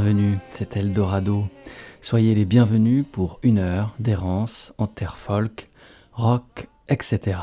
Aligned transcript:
Bienvenus, 0.00 0.38
c'est 0.50 0.78
Eldorado. 0.78 1.44
Soyez 2.00 2.34
les 2.34 2.46
bienvenus 2.46 3.04
pour 3.12 3.38
une 3.42 3.58
heure 3.58 3.94
d'errance 3.98 4.72
en 4.78 4.86
terre 4.86 5.18
folk, 5.18 5.68
rock, 6.14 6.68
etc. 6.88 7.36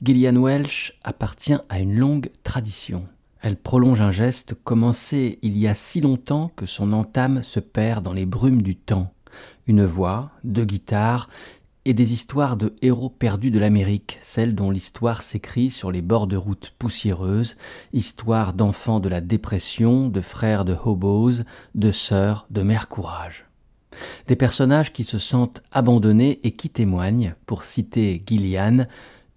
Gillian 0.00 0.36
Welsh 0.36 0.94
appartient 1.04 1.58
à 1.68 1.80
une 1.80 1.94
longue 1.94 2.30
tradition. 2.42 3.06
Elle 3.42 3.58
prolonge 3.58 4.00
un 4.00 4.10
geste 4.10 4.54
commencé 4.64 5.38
il 5.42 5.58
y 5.58 5.68
a 5.68 5.74
si 5.74 6.00
longtemps 6.00 6.50
que 6.56 6.64
son 6.64 6.94
entame 6.94 7.42
se 7.42 7.60
perd 7.60 8.02
dans 8.02 8.14
les 8.14 8.24
brumes 8.24 8.62
du 8.62 8.74
temps. 8.74 9.12
Une 9.66 9.84
voix, 9.84 10.30
deux 10.44 10.64
guitares 10.64 11.28
et 11.88 11.94
des 11.94 12.12
histoires 12.12 12.58
de 12.58 12.76
héros 12.82 13.08
perdus 13.08 13.50
de 13.50 13.58
l'Amérique, 13.58 14.18
celles 14.20 14.54
dont 14.54 14.70
l'histoire 14.70 15.22
s'écrit 15.22 15.70
sur 15.70 15.90
les 15.90 16.02
bords 16.02 16.26
de 16.26 16.36
routes 16.36 16.74
poussiéreuses, 16.78 17.56
histoire 17.94 18.52
d'enfants 18.52 19.00
de 19.00 19.08
la 19.08 19.22
dépression, 19.22 20.10
de 20.10 20.20
frères 20.20 20.66
de 20.66 20.76
hobos, 20.84 21.44
de 21.74 21.90
sœurs 21.90 22.46
de 22.50 22.60
mère 22.60 22.88
courage. 22.88 23.46
Des 24.26 24.36
personnages 24.36 24.92
qui 24.92 25.02
se 25.02 25.18
sentent 25.18 25.62
abandonnés 25.72 26.40
et 26.42 26.50
qui 26.50 26.68
témoignent, 26.68 27.34
pour 27.46 27.64
citer 27.64 28.22
Gillian, 28.28 28.84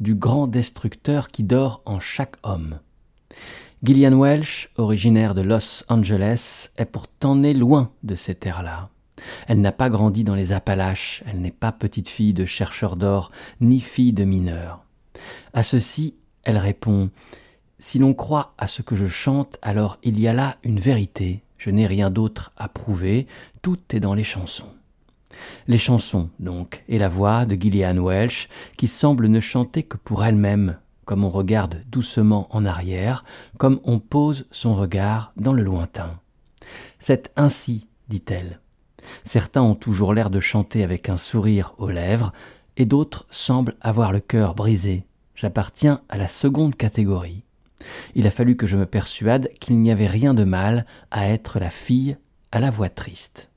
du 0.01 0.13
grand 0.15 0.47
destructeur 0.47 1.29
qui 1.29 1.43
dort 1.43 1.81
en 1.85 2.01
chaque 2.01 2.35
homme. 2.43 2.79
Gillian 3.81 4.19
Welsh, 4.19 4.69
originaire 4.75 5.35
de 5.35 5.41
Los 5.41 5.85
Angeles, 5.87 6.69
est 6.75 6.85
pourtant 6.85 7.37
née 7.37 7.53
loin 7.53 7.91
de 8.03 8.15
ces 8.15 8.35
terres-là. 8.35 8.90
Elle 9.47 9.61
n'a 9.61 9.71
pas 9.71 9.89
grandi 9.89 10.23
dans 10.23 10.35
les 10.35 10.51
Appalaches, 10.51 11.23
elle 11.27 11.41
n'est 11.41 11.51
pas 11.51 11.71
petite 11.71 12.09
fille 12.09 12.33
de 12.33 12.45
chercheur 12.45 12.95
d'or, 12.95 13.31
ni 13.59 13.79
fille 13.79 14.13
de 14.13 14.23
mineur. 14.23 14.83
À 15.53 15.63
ceci, 15.63 16.15
elle 16.43 16.57
répond 16.57 17.09
Si 17.79 17.99
l'on 17.99 18.13
croit 18.13 18.53
à 18.57 18.67
ce 18.67 18.81
que 18.81 18.95
je 18.95 19.07
chante, 19.07 19.57
alors 19.61 19.99
il 20.03 20.19
y 20.19 20.27
a 20.27 20.33
là 20.33 20.57
une 20.63 20.79
vérité, 20.79 21.43
je 21.57 21.69
n'ai 21.69 21.87
rien 21.87 22.09
d'autre 22.09 22.51
à 22.57 22.67
prouver, 22.67 23.27
tout 23.61 23.79
est 23.91 23.99
dans 23.99 24.13
les 24.13 24.23
chansons. 24.23 24.69
Les 25.67 25.77
chansons, 25.77 26.29
donc, 26.39 26.83
et 26.87 26.99
la 26.99 27.09
voix 27.09 27.45
de 27.45 27.55
Gillian 27.55 27.97
Welsh, 27.97 28.49
qui 28.77 28.87
semble 28.87 29.27
ne 29.27 29.39
chanter 29.39 29.83
que 29.83 29.97
pour 29.97 30.25
elle-même, 30.25 30.77
comme 31.05 31.23
on 31.23 31.29
regarde 31.29 31.83
doucement 31.89 32.47
en 32.51 32.65
arrière, 32.65 33.25
comme 33.57 33.79
on 33.83 33.99
pose 33.99 34.45
son 34.51 34.75
regard 34.75 35.33
dans 35.35 35.53
le 35.53 35.63
lointain. 35.63 36.19
C'est 36.99 37.31
ainsi, 37.35 37.87
dit-elle. 38.07 38.60
Certains 39.23 39.61
ont 39.61 39.75
toujours 39.75 40.13
l'air 40.13 40.29
de 40.29 40.39
chanter 40.39 40.83
avec 40.83 41.09
un 41.09 41.17
sourire 41.17 41.73
aux 41.77 41.89
lèvres, 41.89 42.33
et 42.77 42.85
d'autres 42.85 43.27
semblent 43.29 43.75
avoir 43.81 44.11
le 44.11 44.19
cœur 44.19 44.55
brisé. 44.55 45.05
J'appartiens 45.35 46.01
à 46.09 46.17
la 46.17 46.27
seconde 46.27 46.75
catégorie. 46.75 47.43
Il 48.15 48.27
a 48.27 48.31
fallu 48.31 48.55
que 48.55 48.67
je 48.67 48.77
me 48.77 48.85
persuade 48.85 49.51
qu'il 49.59 49.79
n'y 49.79 49.91
avait 49.91 50.07
rien 50.07 50.33
de 50.33 50.43
mal 50.43 50.85
à 51.11 51.27
être 51.27 51.59
la 51.59 51.69
fille 51.69 52.17
à 52.51 52.59
la 52.59 52.71
voix 52.71 52.89
triste. 52.89 53.50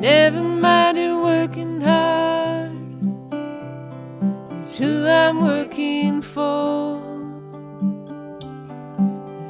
Never 0.00 0.40
minded 0.40 1.14
working 1.14 1.82
hard. 1.82 2.72
It's 4.62 4.78
who 4.78 5.06
I'm 5.06 5.42
working 5.42 6.22
for. 6.22 7.02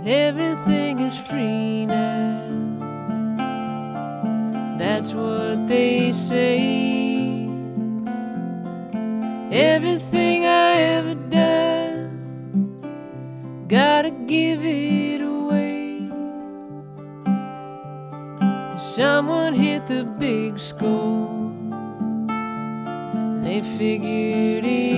Everything 0.05 0.99
is 0.99 1.17
free 1.17 1.87
now. 1.87 2.41
That's 4.77 5.15
what 5.15 5.69
they 5.69 6.11
say. 6.11 7.49
Everything 9.53 10.47
I 10.47 10.81
ever 10.97 11.15
done, 11.15 12.81
gotta 13.69 14.11
give 14.11 14.65
it 14.65 15.21
away. 15.21 16.11
Someone 18.81 19.50
big 20.21 20.59
score. 20.59 21.51
They 23.43 23.63
figured 23.63 24.67
it 24.67 24.90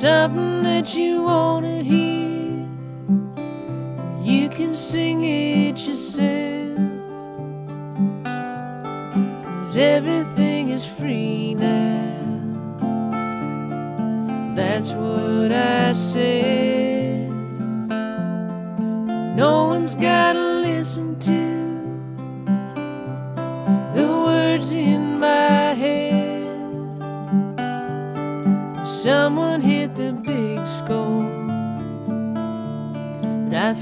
something 0.00 0.62
that 0.62 0.94
you 0.94 1.24
wanna 1.24 1.82
hear, 1.82 2.68
you 4.22 4.48
can 4.48 4.72
sing 4.72 5.24
it 5.24 5.76
yourself. 5.76 6.78
Cause 9.42 9.76
everything 9.76 10.68
is 10.68 10.86
free 10.86 11.54
now. 11.54 12.14
That's 14.54 14.92
what 14.92 15.50
I 15.50 15.92
said. 15.94 16.47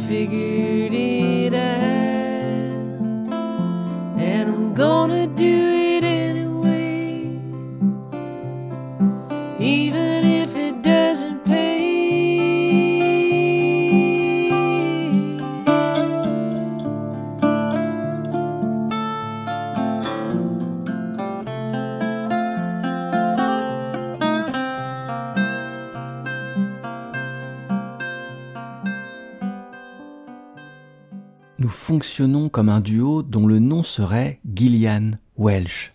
Figured 0.06 0.94
it 0.94 1.25
serait 33.96 34.40
Gillian 34.54 35.12
Welsh. 35.38 35.90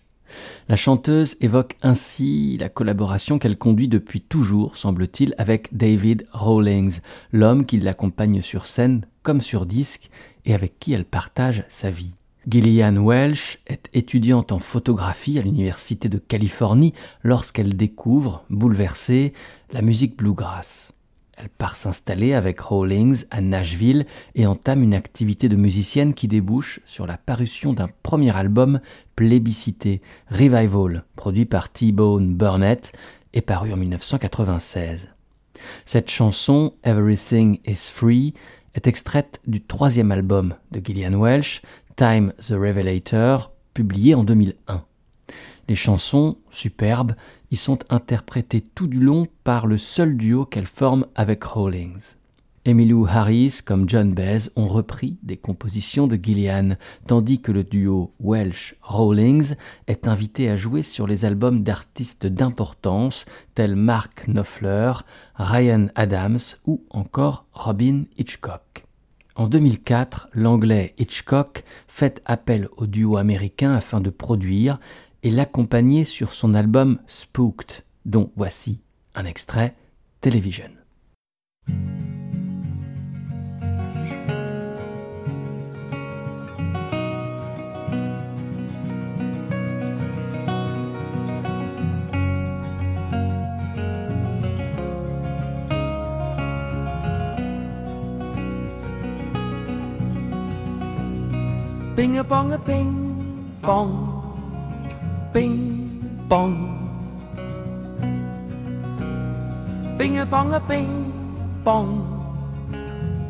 La 0.68 0.74
chanteuse 0.74 1.36
évoque 1.40 1.76
ainsi 1.82 2.56
la 2.58 2.68
collaboration 2.68 3.38
qu'elle 3.38 3.56
conduit 3.56 3.86
depuis 3.86 4.20
toujours, 4.20 4.76
semble-t-il, 4.76 5.36
avec 5.38 5.68
David 5.70 6.26
Rawlings, 6.32 6.98
l'homme 7.30 7.64
qui 7.64 7.78
l'accompagne 7.78 8.42
sur 8.42 8.66
scène 8.66 9.06
comme 9.22 9.40
sur 9.40 9.66
disque 9.66 10.10
et 10.44 10.52
avec 10.52 10.80
qui 10.80 10.92
elle 10.92 11.04
partage 11.04 11.64
sa 11.68 11.90
vie. 11.90 12.16
Gillian 12.48 12.96
Welsh 12.96 13.60
est 13.68 13.88
étudiante 13.92 14.50
en 14.50 14.58
photographie 14.58 15.38
à 15.38 15.42
l'Université 15.42 16.08
de 16.08 16.18
Californie 16.18 16.94
lorsqu'elle 17.22 17.76
découvre, 17.76 18.44
bouleversée, 18.50 19.32
la 19.70 19.80
musique 19.80 20.16
bluegrass. 20.16 20.92
Elle 21.38 21.48
part 21.48 21.76
s'installer 21.76 22.34
avec 22.34 22.60
Rawlings 22.60 23.24
à 23.30 23.40
Nashville 23.40 24.06
et 24.34 24.46
entame 24.46 24.82
une 24.82 24.94
activité 24.94 25.48
de 25.48 25.56
musicienne 25.56 26.12
qui 26.12 26.28
débouche 26.28 26.80
sur 26.84 27.06
la 27.06 27.16
parution 27.16 27.72
d'un 27.72 27.88
premier 28.02 28.36
album 28.36 28.80
plébiscité, 29.16 30.02
Revival, 30.30 31.04
produit 31.16 31.46
par 31.46 31.70
T-Bone 31.70 32.34
Burnett 32.34 32.92
et 33.32 33.40
paru 33.40 33.72
en 33.72 33.76
1996. 33.76 35.08
Cette 35.86 36.10
chanson, 36.10 36.74
Everything 36.84 37.60
is 37.66 37.90
Free, 37.90 38.34
est 38.74 38.86
extraite 38.86 39.40
du 39.46 39.62
troisième 39.62 40.12
album 40.12 40.54
de 40.70 40.80
Gillian 40.84 41.14
Welsh, 41.14 41.62
Time 41.96 42.32
the 42.46 42.52
Revelator, 42.52 43.52
publié 43.74 44.14
en 44.14 44.24
2001. 44.24 44.84
Les 45.68 45.74
chansons, 45.74 46.38
superbes, 46.50 47.14
y 47.50 47.56
sont 47.56 47.78
interprétées 47.90 48.62
tout 48.74 48.86
du 48.86 49.00
long 49.00 49.26
par 49.44 49.66
le 49.66 49.78
seul 49.78 50.16
duo 50.16 50.44
qu'elle 50.44 50.66
forme 50.66 51.06
avec 51.14 51.44
Rawlings. 51.44 52.16
Emmylou 52.64 53.06
Harris 53.08 53.58
comme 53.64 53.88
John 53.88 54.14
Baez 54.14 54.48
ont 54.54 54.68
repris 54.68 55.18
des 55.24 55.36
compositions 55.36 56.06
de 56.06 56.16
Gillian, 56.16 56.76
tandis 57.08 57.40
que 57.40 57.50
le 57.50 57.64
duo 57.64 58.14
Welsh-Rawlings 58.20 59.56
est 59.88 60.06
invité 60.06 60.48
à 60.48 60.54
jouer 60.54 60.82
sur 60.82 61.08
les 61.08 61.24
albums 61.24 61.64
d'artistes 61.64 62.26
d'importance 62.26 63.24
tels 63.56 63.74
Mark 63.74 64.26
Knopfler, 64.28 64.92
Ryan 65.34 65.88
Adams 65.96 66.38
ou 66.64 66.84
encore 66.90 67.46
Robin 67.52 68.04
Hitchcock. 68.16 68.84
En 69.34 69.48
2004, 69.48 70.28
l'anglais 70.32 70.94
Hitchcock 70.98 71.64
fait 71.88 72.22
appel 72.26 72.68
au 72.76 72.86
duo 72.86 73.16
américain 73.16 73.74
afin 73.74 74.00
de 74.00 74.10
produire 74.10 74.78
et 75.22 75.30
l'accompagner 75.30 76.04
sur 76.04 76.32
son 76.32 76.54
album 76.54 76.98
Spooked, 77.06 77.84
dont 78.04 78.30
voici 78.36 78.80
un 79.14 79.24
extrait 79.24 79.74
Television. 80.20 80.70
Bing 101.94 102.18
a 102.18 102.22
bong 102.24 102.52
a 102.52 102.58
bing 102.58 104.11
bing 105.32 105.88
bong. 106.28 106.68
Bing 109.96 110.18
a 110.18 110.26
bong 110.26 110.52
a 110.54 110.60
bing 110.60 111.10
bong, 111.64 112.04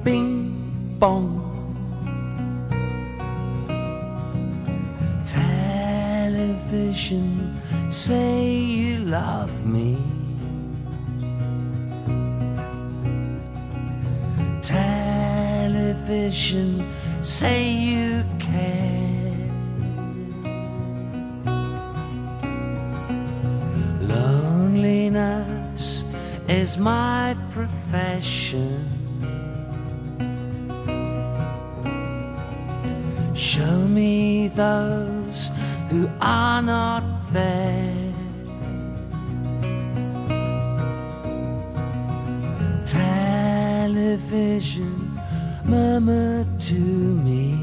bing 0.03 0.97
bong. 0.99 1.39
Television, 5.25 7.25
say 7.89 8.59
you 8.59 9.05
love 9.05 9.65
me. 9.65 9.97
Television, 14.63 16.85
say 17.23 17.71
you 17.71 18.25
care. 18.41 19.12
Loneliness 24.83 26.03
is 26.49 26.77
my 26.77 27.37
profession. 27.53 28.83
Show 33.33 33.87
me 33.87 34.49
those 34.49 35.51
who 35.89 36.11
are 36.21 36.61
not 36.63 37.05
there. 37.33 38.13
Television 42.85 44.41
murmured 45.65 46.59
to 46.59 46.75
me. 46.75 47.62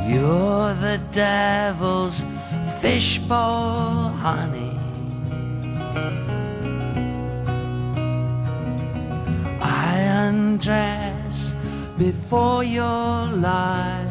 you're 0.10 0.74
the 0.74 1.00
devil's 1.12 2.24
fishbowl, 2.82 4.10
honey. 4.25 4.80
I 9.62 10.00
undress 10.25 11.54
before 12.00 12.63
your 12.63 13.27
light. 13.27 14.06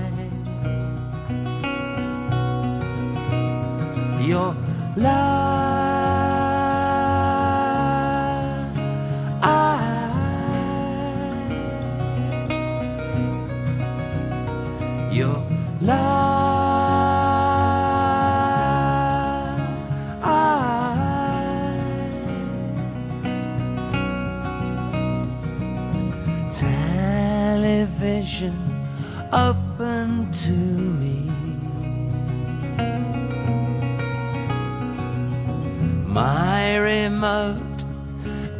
Your 4.22 4.54
light. 4.96 5.55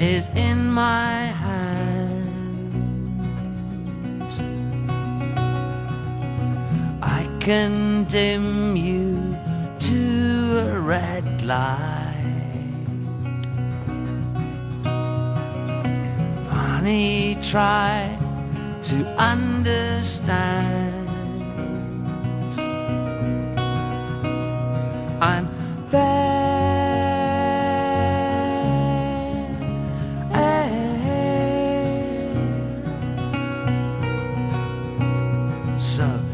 is 0.06 0.28
in 0.36 0.70
my 0.70 1.14
hand. 1.44 2.30
I 7.02 7.28
condemn 7.40 8.76
you 8.76 9.36
to 9.80 10.58
a 10.68 10.80
red 10.80 11.42
light. 11.42 12.12
Honey, 16.50 17.36
try 17.42 18.16
to 18.84 18.96
understand. 19.18 20.85
Sub. 35.78 36.25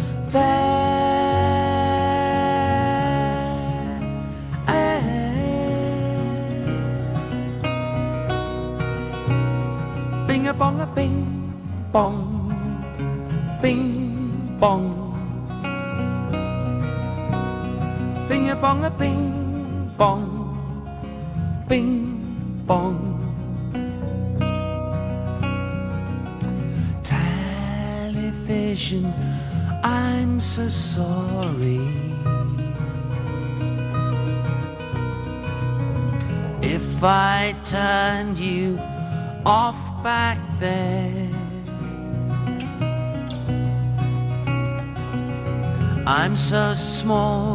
Small 47.02 47.51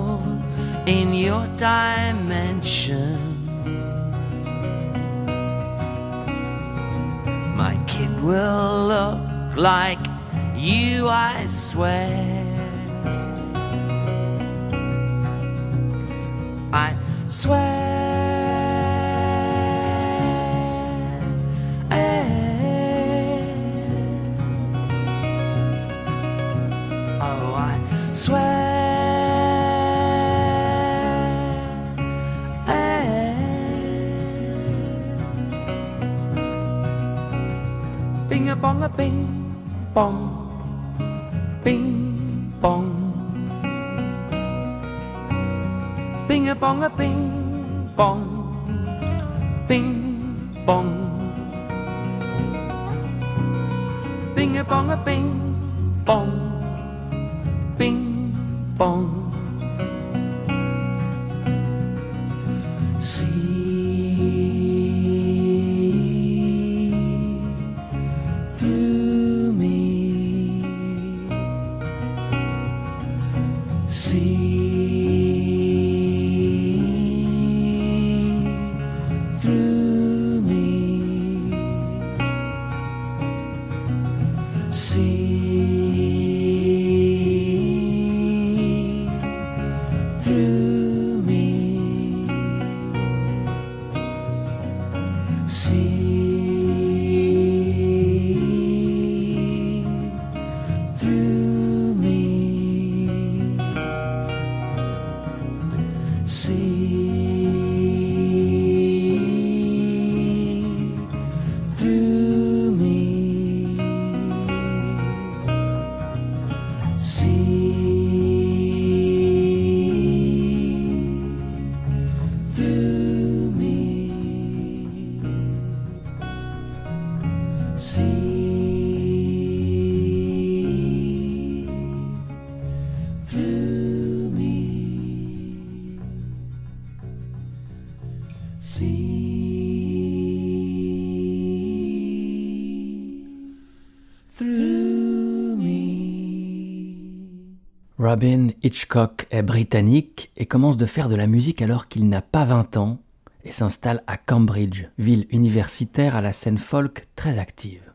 Robin 148.18 148.48
Hitchcock 148.64 149.28
est 149.30 149.44
britannique 149.44 150.32
et 150.38 150.48
commence 150.48 150.76
de 150.76 150.88
faire 150.88 151.08
de 151.08 151.14
la 151.14 151.28
musique 151.28 151.62
alors 151.62 151.88
qu'il 151.88 152.10
n'a 152.10 152.24
pas 152.24 152.46
20 152.46 152.76
ans 152.78 152.98
et 153.46 153.52
s'installe 153.52 154.02
à 154.08 154.18
Cambridge, 154.18 154.86
ville 154.98 155.28
universitaire 155.30 156.16
à 156.16 156.22
la 156.22 156.34
scène 156.34 156.58
folk 156.58 157.06
très 157.16 157.38
active. 157.38 157.94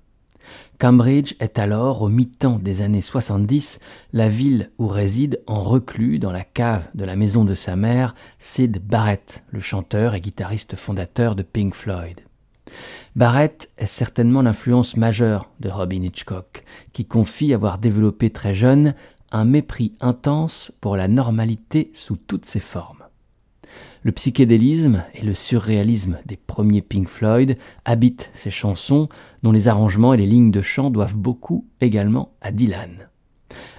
Cambridge 0.79 1.35
est 1.41 1.59
alors, 1.59 2.03
au 2.03 2.09
mi-temps 2.09 2.61
des 2.61 2.83
années 2.83 3.01
70, 3.01 3.81
la 4.13 4.29
ville 4.29 4.71
où 4.79 4.87
réside 4.87 5.43
en 5.49 5.65
reclus 5.65 6.21
dans 6.21 6.31
la 6.31 6.45
cave 6.45 6.89
de 6.95 7.05
la 7.05 7.17
maison 7.17 7.45
de 7.45 7.55
sa 7.55 7.75
mère 7.75 8.15
Sid 8.39 8.79
Barrett, 8.79 9.43
le 9.51 9.59
chanteur 9.59 10.15
et 10.15 10.21
guitariste 10.21 10.77
fondateur 10.77 11.35
de 11.35 11.43
Pink 11.43 11.75
Floyd. 11.75 12.21
Barrett 13.15 13.71
est 13.77 13.87
certainement 13.87 14.41
l'influence 14.41 14.97
majeure 14.97 15.51
de 15.61 15.69
Robin 15.69 16.03
Hitchcock, 16.03 16.65
qui 16.93 17.05
confie 17.05 17.53
avoir 17.53 17.79
développé 17.79 18.31
très 18.31 18.55
jeune 18.55 18.95
un 19.33 19.45
mépris 19.45 19.95
intense 20.01 20.73
pour 20.81 20.97
la 20.97 21.09
normalité 21.09 21.91
sous 21.95 22.17
toutes 22.17 22.47
ses 22.47 22.61
formes. 22.61 23.03
Le 24.05 24.13
psychédélisme 24.13 25.05
et 25.15 25.23
le 25.23 25.33
surréalisme 25.33 26.19
des 26.27 26.37
premiers 26.37 26.83
Pink 26.83 27.09
Floyd 27.09 27.57
habitent 27.85 28.31
ces 28.35 28.51
chansons 28.51 29.09
dont 29.43 29.53
les 29.53 29.69
arrangements 29.69 30.13
et 30.13 30.17
les 30.17 30.27
lignes 30.27 30.51
de 30.51 30.63
chant 30.63 30.91
doivent 30.91 31.17
beaucoup 31.17 31.67
également 31.81 32.33
à 32.41 32.51
Dylan. 32.51 33.09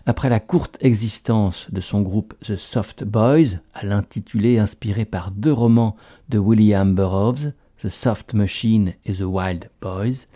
Après 0.06 0.30
la 0.30 0.40
courte 0.40 0.78
existence 0.82 1.68
de 1.72 1.82
son 1.82 2.02
groupe 2.02 2.36
The 2.42 2.56
Soft 2.56 3.04
Boys, 3.04 3.60
à 3.74 3.86
l'intitulé 3.86 4.60
inspiré 4.60 5.06
par 5.06 5.32
deux 5.32 5.54
romans 5.54 5.96
de 6.30 6.38
William 6.38 6.96
Burroughs, 6.96 7.52
The 7.82 7.90
Soft 7.90 8.34
Machine 8.34 8.94
et 9.06 9.14
The 9.14 9.22
Wild 9.22 9.70
Boys, 9.82 10.28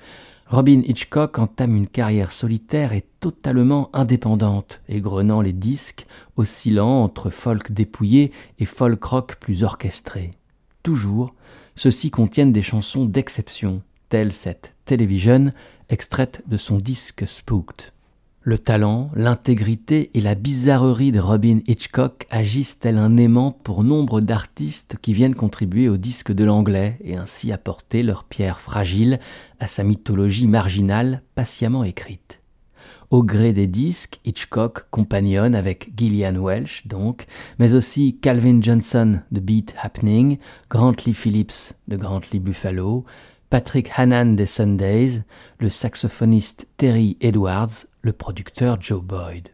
Robin 0.50 0.82
Hitchcock 0.86 1.40
entame 1.40 1.76
une 1.76 1.88
carrière 1.88 2.32
solitaire 2.32 2.94
et 2.94 3.04
totalement 3.20 3.90
indépendante, 3.92 4.80
égrenant 4.88 5.42
les 5.42 5.52
disques, 5.52 6.08
oscillant 6.38 7.04
entre 7.04 7.30
folk 7.30 7.74
dépouillé 7.74 8.32
et 8.58 8.66
folk 8.66 9.04
rock 9.04 9.36
plus 9.42 9.64
orchestré. 9.64 10.32
Toujours, 10.84 11.34
ceux-ci 11.76 12.12
contiennent 12.12 12.54
des 12.54 12.62
chansons 12.62 13.06
d'exception, 13.06 13.82
telle 14.08 14.32
cette 14.32 14.74
Television, 14.86 15.52
extraite 15.90 16.42
de 16.48 16.56
son 16.56 16.78
disque 16.78 17.28
Spooked. 17.28 17.92
Le 18.48 18.58
talent, 18.58 19.12
l'intégrité 19.14 20.10
et 20.14 20.22
la 20.22 20.34
bizarrerie 20.34 21.12
de 21.12 21.20
Robin 21.20 21.60
Hitchcock 21.68 22.26
agissent 22.30 22.80
tel 22.80 22.98
un 22.98 23.18
aimant 23.18 23.52
pour 23.52 23.84
nombre 23.84 24.22
d'artistes 24.22 24.96
qui 25.02 25.12
viennent 25.12 25.36
contribuer 25.36 25.90
au 25.90 25.98
disque 25.98 26.32
de 26.32 26.46
l'anglais 26.46 26.98
et 27.04 27.18
ainsi 27.18 27.52
apporter 27.52 28.04
leur 28.04 28.24
pierre 28.24 28.62
fragile 28.62 29.20
à 29.60 29.68
sa 29.68 29.84
mythologie 29.84 30.48
marginale 30.48 31.24
patiemment 31.36 31.84
écrite. 31.84 32.40
Au 33.10 33.22
gré 33.22 33.52
des 33.52 33.68
disques, 33.68 34.22
Hitchcock 34.24 34.90
compagnonne 34.92 35.54
avec 35.54 35.92
Gillian 35.98 36.42
Welch 36.42 36.88
donc, 36.88 37.26
mais 37.60 37.74
aussi 37.74 38.18
Calvin 38.18 38.62
Johnson 38.62 39.20
de 39.30 39.42
Beat 39.42 39.76
Happening, 39.82 40.38
Grantley 40.70 41.12
Phillips 41.12 41.74
de 41.90 41.98
Grantley 41.98 42.40
Buffalo, 42.40 43.04
Patrick 43.50 43.90
Hannan 43.96 44.36
des 44.36 44.46
Sundays, 44.46 45.24
le 45.60 45.70
saxophoniste 45.70 46.68
Terry 46.76 47.16
Edwards, 47.22 47.86
le 48.02 48.12
producteur 48.12 48.82
Joe 48.82 49.02
Boyd. 49.02 49.50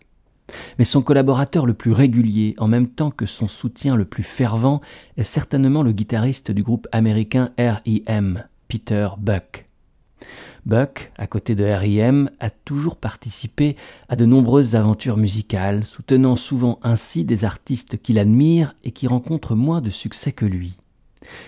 Mais 0.79 0.85
son 0.85 1.03
collaborateur 1.03 1.67
le 1.67 1.75
plus 1.75 1.91
régulier, 1.91 2.55
en 2.57 2.67
même 2.67 2.87
temps 2.87 3.11
que 3.11 3.27
son 3.27 3.47
soutien 3.47 3.95
le 3.95 4.05
plus 4.05 4.23
fervent, 4.23 4.81
est 5.15 5.23
certainement 5.23 5.83
le 5.83 5.91
guitariste 5.91 6.49
du 6.49 6.63
groupe 6.63 6.87
américain 6.91 7.51
R.E.M., 7.59 8.43
Peter 8.67 9.09
Buck. 9.19 9.67
Buck, 10.65 11.11
à 11.17 11.27
côté 11.27 11.53
de 11.53 11.63
R.E.M., 11.63 12.31
a 12.39 12.49
toujours 12.49 12.95
participé 12.95 13.75
à 14.09 14.15
de 14.15 14.25
nombreuses 14.25 14.73
aventures 14.75 15.17
musicales, 15.17 15.85
soutenant 15.85 16.35
souvent 16.35 16.79
ainsi 16.81 17.25
des 17.25 17.45
artistes 17.45 18.01
qu'il 18.01 18.17
admire 18.17 18.73
et 18.83 18.91
qui 18.91 19.05
rencontrent 19.05 19.55
moins 19.55 19.81
de 19.81 19.91
succès 19.91 20.31
que 20.31 20.45
lui. 20.45 20.77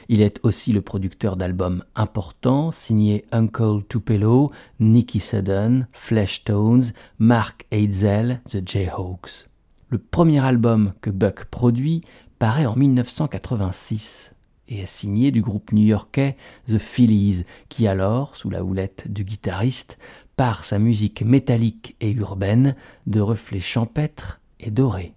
Il 0.10 0.22
est 0.22 0.40
aussi 0.44 0.74
le 0.74 0.82
producteur 0.82 1.36
d'albums 1.38 1.84
importants 1.96 2.72
signés 2.72 3.26
Uncle 3.32 3.84
Tupelo, 3.88 4.52
Nicky 4.80 5.20
Sudden, 5.20 5.88
Flesh 5.92 6.44
Tones, 6.44 6.94
Mark 7.20 7.66
Eitzel, 7.72 8.42
The 8.50 8.68
Jayhawks. 8.68 9.50
Le 9.90 9.98
premier 9.98 10.44
album 10.44 10.94
que 11.02 11.10
Buck 11.10 11.46
produit 11.46 12.02
paraît 12.40 12.66
en 12.66 12.76
1986 12.76 14.34
et 14.68 14.80
est 14.80 14.86
signé 14.86 15.32
du 15.32 15.42
groupe 15.42 15.72
new-yorkais 15.72 16.38
The 16.68 16.80
Phillies, 16.80 17.46
qui 17.70 17.88
alors, 17.88 18.36
sous 18.36 18.50
la 18.50 18.64
houlette 18.64 19.12
du 19.12 19.24
guitariste, 19.24 19.98
par 20.36 20.66
sa 20.66 20.80
musique 20.80 21.22
métallique 21.22 21.96
et 22.02 22.12
urbaine 22.12 22.76
de 23.08 23.22
reflets 23.22 23.60
champêtres 23.60 24.42
et 24.60 24.72
dorés. 24.72 25.14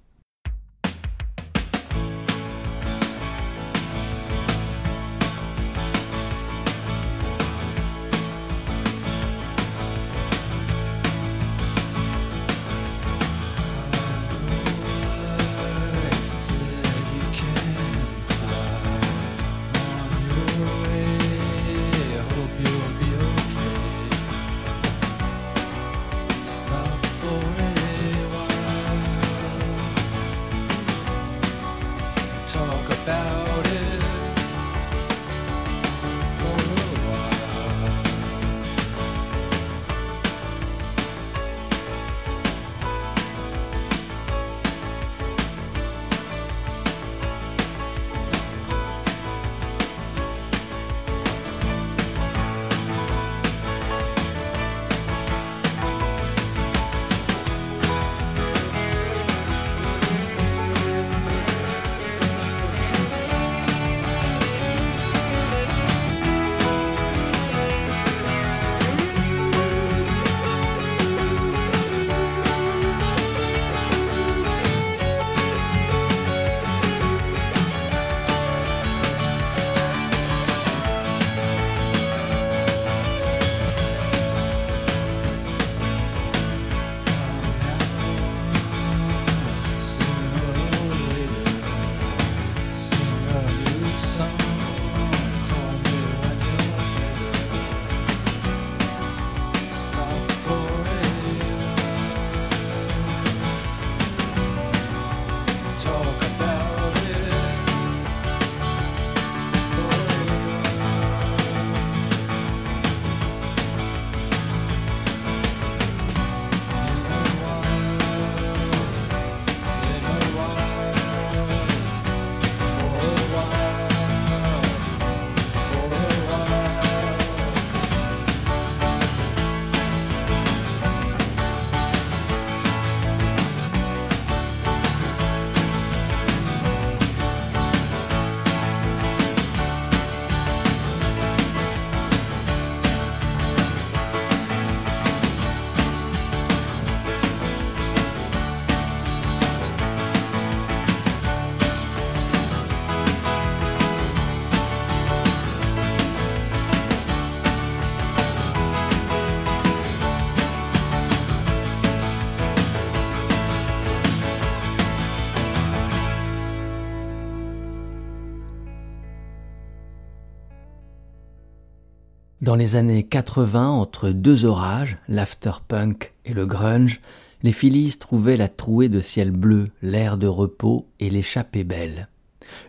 Dans 172.48 172.56
les 172.56 172.76
années 172.76 173.02
80, 173.02 173.68
entre 173.68 174.08
deux 174.08 174.46
orages, 174.46 174.96
l'afterpunk 175.06 176.14
et 176.24 176.32
le 176.32 176.46
grunge, 176.46 177.02
les 177.42 177.52
Phillies 177.52 177.98
trouvaient 178.00 178.38
la 178.38 178.48
trouée 178.48 178.88
de 178.88 179.00
ciel 179.00 179.32
bleu, 179.32 179.68
l'air 179.82 180.16
de 180.16 180.28
repos 180.28 180.88
et 180.98 181.11
l'échappée 181.11 181.62
belle. 181.62 182.08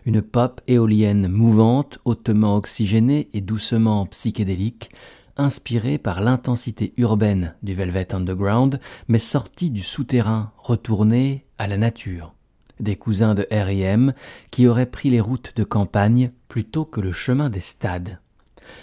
Une 0.04 0.20
pop 0.20 0.60
éolienne 0.66 1.28
mouvante, 1.28 1.98
hautement 2.04 2.56
oxygénée 2.56 3.30
et 3.32 3.40
doucement 3.40 4.04
psychédélique, 4.04 4.90
inspirée 5.38 5.96
par 5.96 6.20
l'intensité 6.20 6.92
urbaine 6.98 7.54
du 7.62 7.72
Velvet 7.72 8.14
Underground, 8.14 8.80
mais 9.08 9.18
sortie 9.18 9.70
du 9.70 9.80
souterrain, 9.80 10.52
retournée 10.58 11.46
à 11.56 11.66
la 11.66 11.78
nature. 11.78 12.34
Des 12.80 12.96
cousins 12.96 13.34
de 13.34 13.48
R.E.M. 13.50 14.12
qui 14.50 14.66
auraient 14.66 14.84
pris 14.84 15.08
les 15.08 15.22
routes 15.22 15.54
de 15.56 15.64
campagne 15.64 16.32
plutôt 16.48 16.84
que 16.84 17.00
le 17.00 17.12
chemin 17.12 17.48
des 17.48 17.60
stades 17.60 18.18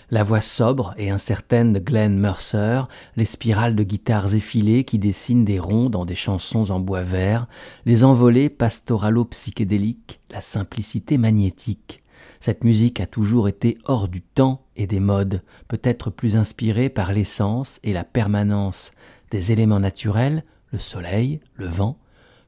la 0.09 0.23
voix 0.23 0.41
sobre 0.41 0.93
et 0.97 1.09
incertaine 1.09 1.73
de 1.73 1.79
Glenn 1.79 2.17
Mercer, 2.17 2.83
les 3.15 3.25
spirales 3.25 3.75
de 3.75 3.83
guitares 3.83 4.35
effilées 4.35 4.83
qui 4.83 4.99
dessinent 4.99 5.45
des 5.45 5.59
ronds 5.59 5.89
dans 5.89 6.05
des 6.05 6.15
chansons 6.15 6.71
en 6.71 6.79
bois 6.79 7.03
vert, 7.03 7.47
les 7.85 8.03
envolées 8.03 8.49
pastoralo-psychédéliques, 8.49 10.19
la 10.31 10.41
simplicité 10.41 11.17
magnétique. 11.17 12.03
Cette 12.39 12.63
musique 12.63 12.99
a 12.99 13.07
toujours 13.07 13.47
été 13.47 13.77
hors 13.85 14.07
du 14.07 14.21
temps 14.21 14.65
et 14.75 14.87
des 14.87 14.99
modes, 14.99 15.41
peut-être 15.67 16.09
plus 16.09 16.35
inspirée 16.35 16.89
par 16.89 17.11
l'essence 17.11 17.79
et 17.83 17.93
la 17.93 18.03
permanence 18.03 18.91
des 19.31 19.51
éléments 19.51 19.79
naturels 19.79 20.43
le 20.71 20.79
soleil, 20.79 21.39
le 21.55 21.67
vent, 21.67 21.97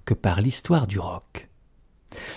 que 0.06 0.14
par 0.14 0.42
l'histoire 0.42 0.88
du 0.88 1.00
rock. 1.00 1.49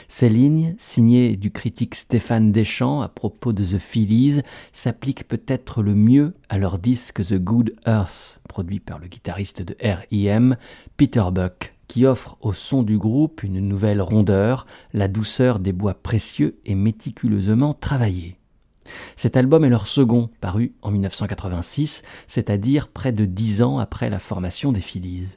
Ces 0.09 0.29
lignes, 0.29 0.75
signées 0.79 1.37
du 1.37 1.51
critique 1.51 1.95
Stéphane 1.95 2.53
Deschamps 2.53 3.01
à 3.01 3.09
propos 3.09 3.53
de 3.53 3.65
The 3.65 3.79
Phillies, 3.79 4.43
s'appliquent 4.73 5.27
peut-être 5.27 5.83
le 5.83 5.95
mieux 5.95 6.35
à 6.49 6.59
leur 6.59 6.79
disque 6.79 7.25
The 7.25 7.35
Good 7.35 7.75
Earth, 7.87 8.41
produit 8.49 8.81
par 8.81 8.99
le 8.99 9.09
guitariste 9.09 9.63
de 9.63 9.77
R.I.M., 9.83 10.57
Peter 10.97 11.25
Buck, 11.33 11.75
qui 11.89 12.07
offre 12.07 12.37
au 12.41 12.53
son 12.53 12.83
du 12.83 12.99
groupe 12.99 13.43
une 13.43 13.61
nouvelle 13.61 14.01
rondeur, 14.01 14.67
la 14.93 15.09
douceur 15.09 15.59
des 15.59 15.73
bois 15.73 15.95
précieux 15.95 16.59
et 16.65 16.75
méticuleusement 16.75 17.75
travaillés. 17.75 18.39
Cet 19.17 19.37
album 19.37 19.65
est 19.65 19.69
leur 19.69 19.87
second, 19.87 20.31
paru 20.41 20.75
en 20.83 20.91
1986, 20.91 22.03
c'est-à-dire 22.29 22.89
près 22.89 23.13
de 23.13 23.25
dix 23.25 23.63
ans 23.63 23.79
après 23.79 24.11
la 24.11 24.19
formation 24.19 24.73
des 24.73 24.81
Phillies. 24.81 25.29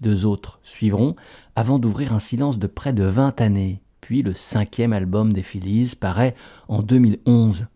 Deux 0.00 0.24
autres 0.24 0.60
suivront 0.62 1.14
avant 1.56 1.78
d'ouvrir 1.78 2.14
un 2.14 2.20
silence 2.20 2.58
de 2.58 2.66
près 2.66 2.92
de 2.92 3.04
vingt 3.04 3.38
années, 3.40 3.82
puis 4.00 4.22
le 4.22 4.34
cinquième 4.34 4.92
album 4.92 5.32
des 5.32 5.42
Phillies 5.42 5.94
paraît 5.98 6.34
en 6.68 6.82
2011, 6.82 7.66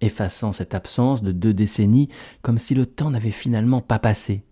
effaçant 0.00 0.52
cette 0.52 0.74
absence 0.74 1.22
de 1.22 1.32
deux 1.32 1.54
décennies 1.54 2.08
comme 2.40 2.58
si 2.58 2.74
le 2.74 2.86
temps 2.86 3.10
n'avait 3.10 3.30
finalement 3.30 3.80
pas 3.80 3.98
passé. 3.98 4.42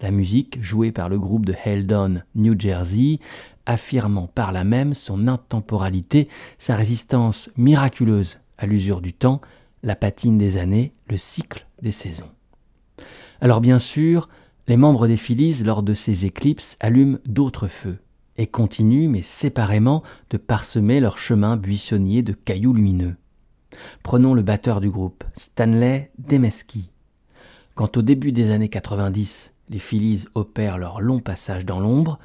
La 0.00 0.10
musique, 0.10 0.62
jouée 0.62 0.92
par 0.92 1.08
le 1.08 1.18
groupe 1.18 1.44
de 1.44 1.54
Heldon, 1.64 2.22
New 2.34 2.58
Jersey, 2.58 3.18
affirmant 3.66 4.26
par 4.26 4.50
là 4.50 4.64
même 4.64 4.94
son 4.94 5.28
intemporalité, 5.28 6.28
sa 6.58 6.74
résistance 6.74 7.50
miraculeuse 7.56 8.38
à 8.58 8.66
l'usure 8.66 9.00
du 9.00 9.12
temps, 9.12 9.40
la 9.82 9.94
patine 9.94 10.38
des 10.38 10.56
années, 10.56 10.92
le 11.08 11.16
cycle 11.16 11.66
des 11.82 11.92
saisons. 11.92 12.30
Alors 13.40 13.60
bien 13.60 13.78
sûr, 13.78 14.28
les 14.70 14.76
membres 14.76 15.08
des 15.08 15.16
Phillies, 15.16 15.64
lors 15.64 15.82
de 15.82 15.94
ces 15.94 16.26
éclipses, 16.26 16.76
allument 16.78 17.18
d'autres 17.26 17.66
feux 17.66 17.98
et 18.36 18.46
continuent, 18.46 19.08
mais 19.08 19.20
séparément, 19.20 20.04
de 20.30 20.36
parsemer 20.36 21.00
leur 21.00 21.18
chemin 21.18 21.56
buissonnier 21.56 22.22
de 22.22 22.32
cailloux 22.32 22.72
lumineux. 22.72 23.16
Prenons 24.04 24.32
le 24.32 24.42
batteur 24.42 24.80
du 24.80 24.88
groupe, 24.88 25.24
Stanley 25.36 26.12
Demeski. 26.18 26.92
Quand 27.74 27.96
au 27.96 28.02
début 28.02 28.30
des 28.30 28.52
années 28.52 28.68
90, 28.68 29.52
les 29.70 29.80
Phillies 29.80 30.26
opèrent 30.36 30.78
leur 30.78 31.00
long 31.00 31.18
passage 31.18 31.66
dans 31.66 31.80
l'ombre, 31.80 32.20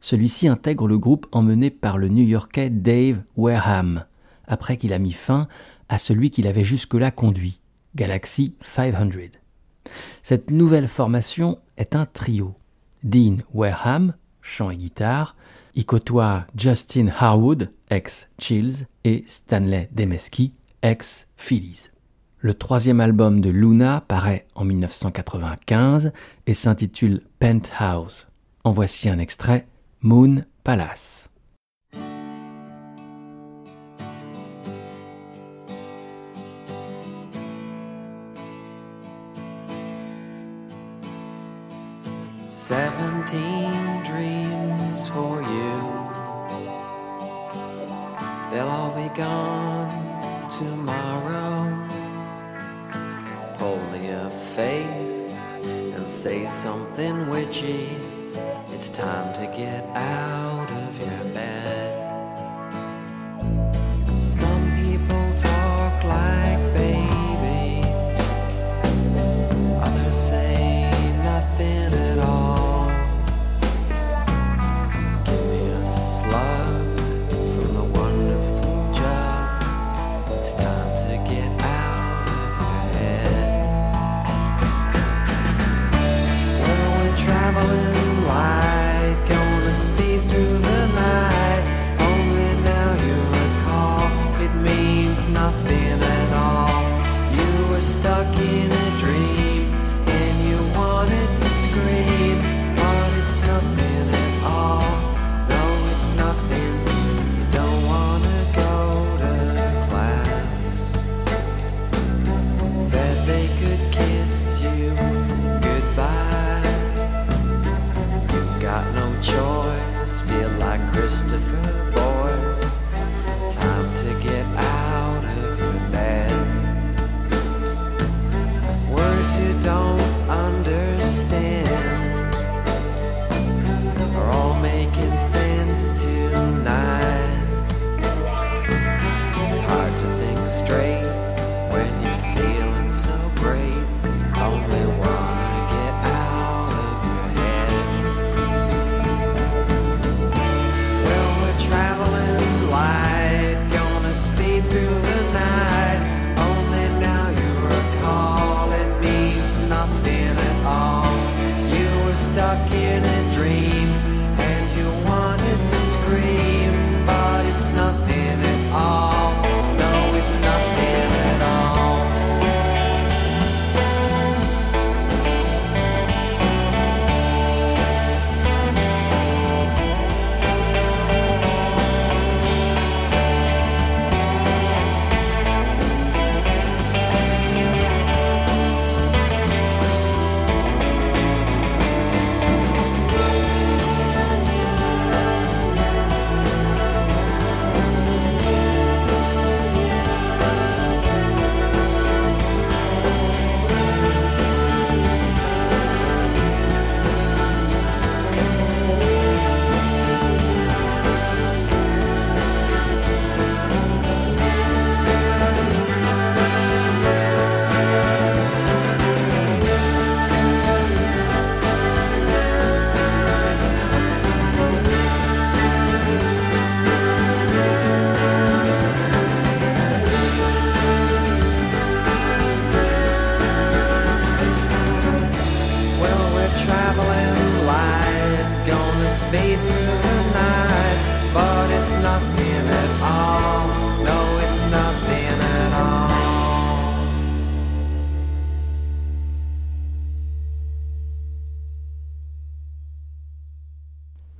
celui-ci 0.00 0.48
intègre 0.48 0.88
le 0.88 0.96
groupe 0.96 1.26
emmené 1.32 1.68
par 1.68 1.98
le 1.98 2.08
New-Yorkais 2.08 2.70
Dave 2.70 3.22
Wareham, 3.36 4.06
après 4.46 4.78
qu'il 4.78 4.94
a 4.94 4.98
mis 4.98 5.12
fin 5.12 5.48
à 5.90 5.98
celui 5.98 6.30
qu'il 6.30 6.46
avait 6.46 6.64
jusque-là 6.64 7.10
conduit, 7.10 7.60
Galaxy 7.94 8.54
500. 8.64 9.39
Cette 10.22 10.50
nouvelle 10.50 10.88
formation 10.88 11.58
est 11.76 11.94
un 11.94 12.06
trio. 12.06 12.54
Dean 13.02 13.38
Wareham, 13.54 14.14
chant 14.42 14.70
et 14.70 14.76
guitare, 14.76 15.36
y 15.74 15.84
côtoie 15.84 16.46
Justin 16.56 17.08
Harwood, 17.08 17.72
ex-Chills, 17.90 18.86
et 19.04 19.24
Stanley 19.26 19.88
Demeski, 19.92 20.52
ex-Phillies. 20.82 21.90
Le 22.38 22.54
troisième 22.54 23.00
album 23.00 23.40
de 23.40 23.50
Luna 23.50 24.02
paraît 24.06 24.46
en 24.54 24.64
1995 24.64 26.12
et 26.46 26.54
s'intitule 26.54 27.22
Penthouse. 27.38 28.28
En 28.64 28.72
voici 28.72 29.08
un 29.08 29.18
extrait, 29.18 29.66
Moon 30.00 30.44
Palace. 30.64 31.29
Seventeen 43.30 44.02
dreams 44.02 45.08
for 45.08 45.40
you. 45.40 45.72
They'll 48.50 48.68
all 48.68 48.90
be 48.90 49.08
gone 49.14 50.50
tomorrow. 50.50 51.86
Pull 53.56 53.80
me 53.92 54.08
a 54.08 54.30
face 54.56 55.38
and 55.62 56.10
say 56.10 56.48
something 56.48 57.28
witchy. 57.28 57.90
It's 58.72 58.88
time 58.88 59.32
to 59.34 59.46
get 59.56 59.84
out 59.94 60.68
of 60.68 60.98
your 60.98 61.32
bed. 61.32 61.99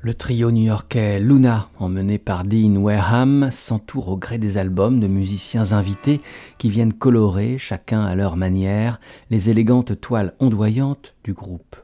Le 0.02 0.14
trio 0.14 0.50
new-yorkais 0.50 1.20
Luna, 1.20 1.68
emmené 1.78 2.16
par 2.16 2.44
Dean 2.44 2.74
Wareham, 2.76 3.50
s'entoure 3.52 4.08
au 4.08 4.16
gré 4.16 4.38
des 4.38 4.56
albums 4.56 4.98
de 4.98 5.06
musiciens 5.06 5.72
invités 5.72 6.22
qui 6.56 6.70
viennent 6.70 6.94
colorer, 6.94 7.58
chacun 7.58 8.00
à 8.00 8.14
leur 8.14 8.36
manière, 8.36 8.98
les 9.28 9.50
élégantes 9.50 10.00
toiles 10.00 10.32
ondoyantes 10.40 11.14
du 11.22 11.34
groupe. 11.34 11.76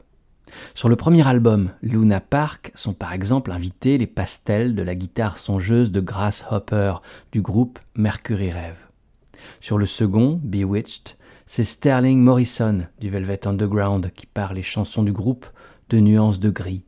Sur 0.73 0.89
le 0.89 0.95
premier 0.95 1.27
album, 1.27 1.69
Luna 1.83 2.19
Park, 2.19 2.71
sont 2.73 2.93
par 2.93 3.13
exemple 3.13 3.51
invités 3.51 3.99
les 3.99 4.07
pastels 4.07 4.73
de 4.73 4.81
la 4.81 4.95
guitare 4.95 5.37
songeuse 5.37 5.91
de 5.91 6.01
Grasshopper 6.01 6.95
du 7.31 7.43
groupe 7.43 7.77
Mercury 7.95 8.51
Rev. 8.51 8.77
Sur 9.59 9.77
le 9.77 9.85
second, 9.85 10.41
Bewitched, 10.43 11.17
c'est 11.45 11.63
Sterling 11.63 12.19
Morrison 12.23 12.87
du 12.99 13.11
Velvet 13.11 13.47
Underground 13.47 14.11
qui 14.15 14.25
part 14.25 14.55
les 14.55 14.63
chansons 14.63 15.03
du 15.03 15.11
groupe 15.11 15.45
de 15.91 15.99
nuances 15.99 16.39
de 16.39 16.49
gris. 16.49 16.83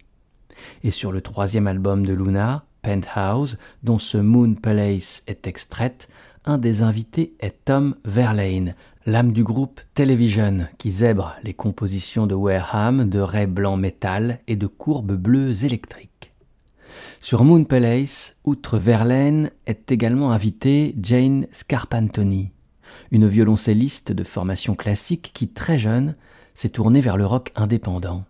Et 0.84 0.91
sur 0.91 1.12
le 1.12 1.22
troisième 1.22 1.67
album 1.67 2.06
de 2.06 2.13
Luna, 2.13 2.65
Penthouse, 2.82 3.58
dont 3.84 3.98
ce 3.98 4.17
Moon 4.17 4.56
Palace 4.56 5.24
est 5.28 5.48
extraite, 5.48 6.08
un 6.45 6.58
des 6.58 6.82
invités 6.82 7.34
est 7.39 7.65
Tom 7.65 7.95
Verlaine, 8.06 8.76
l'âme 9.06 9.34
du 9.34 9.43
groupe 9.43 9.82
Television, 9.93 10.67
qui 10.78 10.91
zèbre 10.91 11.36
les 11.43 11.54
compositions 11.54 12.28
de 12.28 12.36
Wareham 12.36 13.10
de 13.10 13.19
raies 13.19 13.48
blanc 13.48 13.78
métal 13.78 14.39
et 14.48 14.56
de 14.56 14.67
courbes 14.67 15.15
bleues 15.15 15.65
électriques. 15.65 16.32
Sur 17.22 17.43
Moon 17.43 17.65
Palace, 17.65 18.36
outre 18.45 18.78
Verlaine, 18.78 19.52
est 19.65 19.91
également 19.91 20.32
invitée 20.32 20.95
Jane 21.02 21.48
Scarpantoni, 21.52 22.52
une 23.12 23.28
violoncelliste 23.28 24.12
de 24.12 24.24
formation 24.24 24.76
classique 24.76 25.32
qui, 25.34 25.50
très 25.50 25.78
jeune, 25.78 26.15
s'est 26.54 26.69
tournée 26.69 27.02
vers 27.02 27.17
le 27.17 27.26
rock 27.26 27.52
indépendant. 27.56 28.24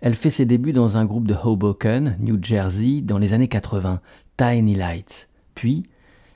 Elle 0.00 0.14
fait 0.14 0.30
ses 0.30 0.44
débuts 0.44 0.72
dans 0.72 0.96
un 0.96 1.04
groupe 1.04 1.26
de 1.26 1.34
Hoboken, 1.34 2.16
New 2.20 2.38
Jersey, 2.42 3.00
dans 3.00 3.18
les 3.18 3.34
années 3.34 3.48
80, 3.48 4.00
Tiny 4.36 4.74
Lights. 4.74 5.28
Puis, 5.54 5.84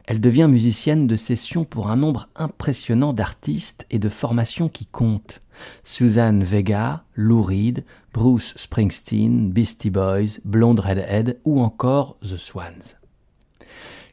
elle 0.07 0.21
devient 0.21 0.47
musicienne 0.49 1.07
de 1.07 1.17
session 1.17 1.65
pour 1.65 1.91
un 1.91 1.97
nombre 1.97 2.29
impressionnant 2.37 3.13
d'artistes 3.13 3.87
et 3.91 3.99
de 3.99 4.09
formations 4.09 4.69
qui 4.69 4.87
comptent. 4.87 5.43
Suzanne 5.83 6.45
Vega, 6.45 7.05
Lou 7.15 7.43
Reed, 7.43 7.85
Bruce 8.13 8.55
Springsteen, 8.57 9.51
Beastie 9.51 9.91
Boys, 9.91 10.39
Blonde 10.45 10.81
Redhead 10.81 11.39
ou 11.45 11.61
encore 11.61 12.19
The 12.23 12.37
Swans. 12.37 12.97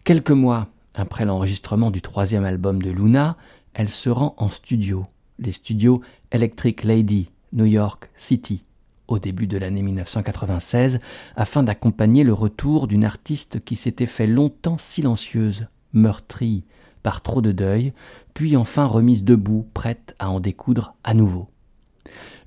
Quelques 0.03 0.31
mois 0.31 0.67
après 0.95 1.25
l'enregistrement 1.25 1.91
du 1.91 2.01
troisième 2.01 2.43
album 2.43 2.81
de 2.81 2.89
Luna, 2.89 3.37
elle 3.73 3.89
se 3.89 4.09
rend 4.09 4.35
en 4.37 4.49
studio, 4.49 5.05
les 5.39 5.51
studios 5.51 6.01
Electric 6.31 6.83
Lady, 6.83 7.29
New 7.51 7.65
York 7.65 8.09
City, 8.15 8.63
au 9.07 9.19
début 9.19 9.47
de 9.47 9.57
l'année 9.57 9.81
1996, 9.81 10.99
afin 11.35 11.63
d'accompagner 11.63 12.23
le 12.23 12.33
retour 12.33 12.87
d'une 12.87 13.03
artiste 13.03 13.63
qui 13.63 13.75
s'était 13.75 14.05
fait 14.05 14.27
longtemps 14.27 14.77
silencieuse, 14.77 15.67
meurtrie 15.93 16.63
par 17.03 17.21
trop 17.21 17.41
de 17.41 17.51
deuil, 17.51 17.93
puis 18.33 18.55
enfin 18.55 18.85
remise 18.85 19.23
debout, 19.23 19.67
prête 19.73 20.15
à 20.19 20.29
en 20.29 20.39
découdre 20.39 20.95
à 21.03 21.13
nouveau. 21.13 21.49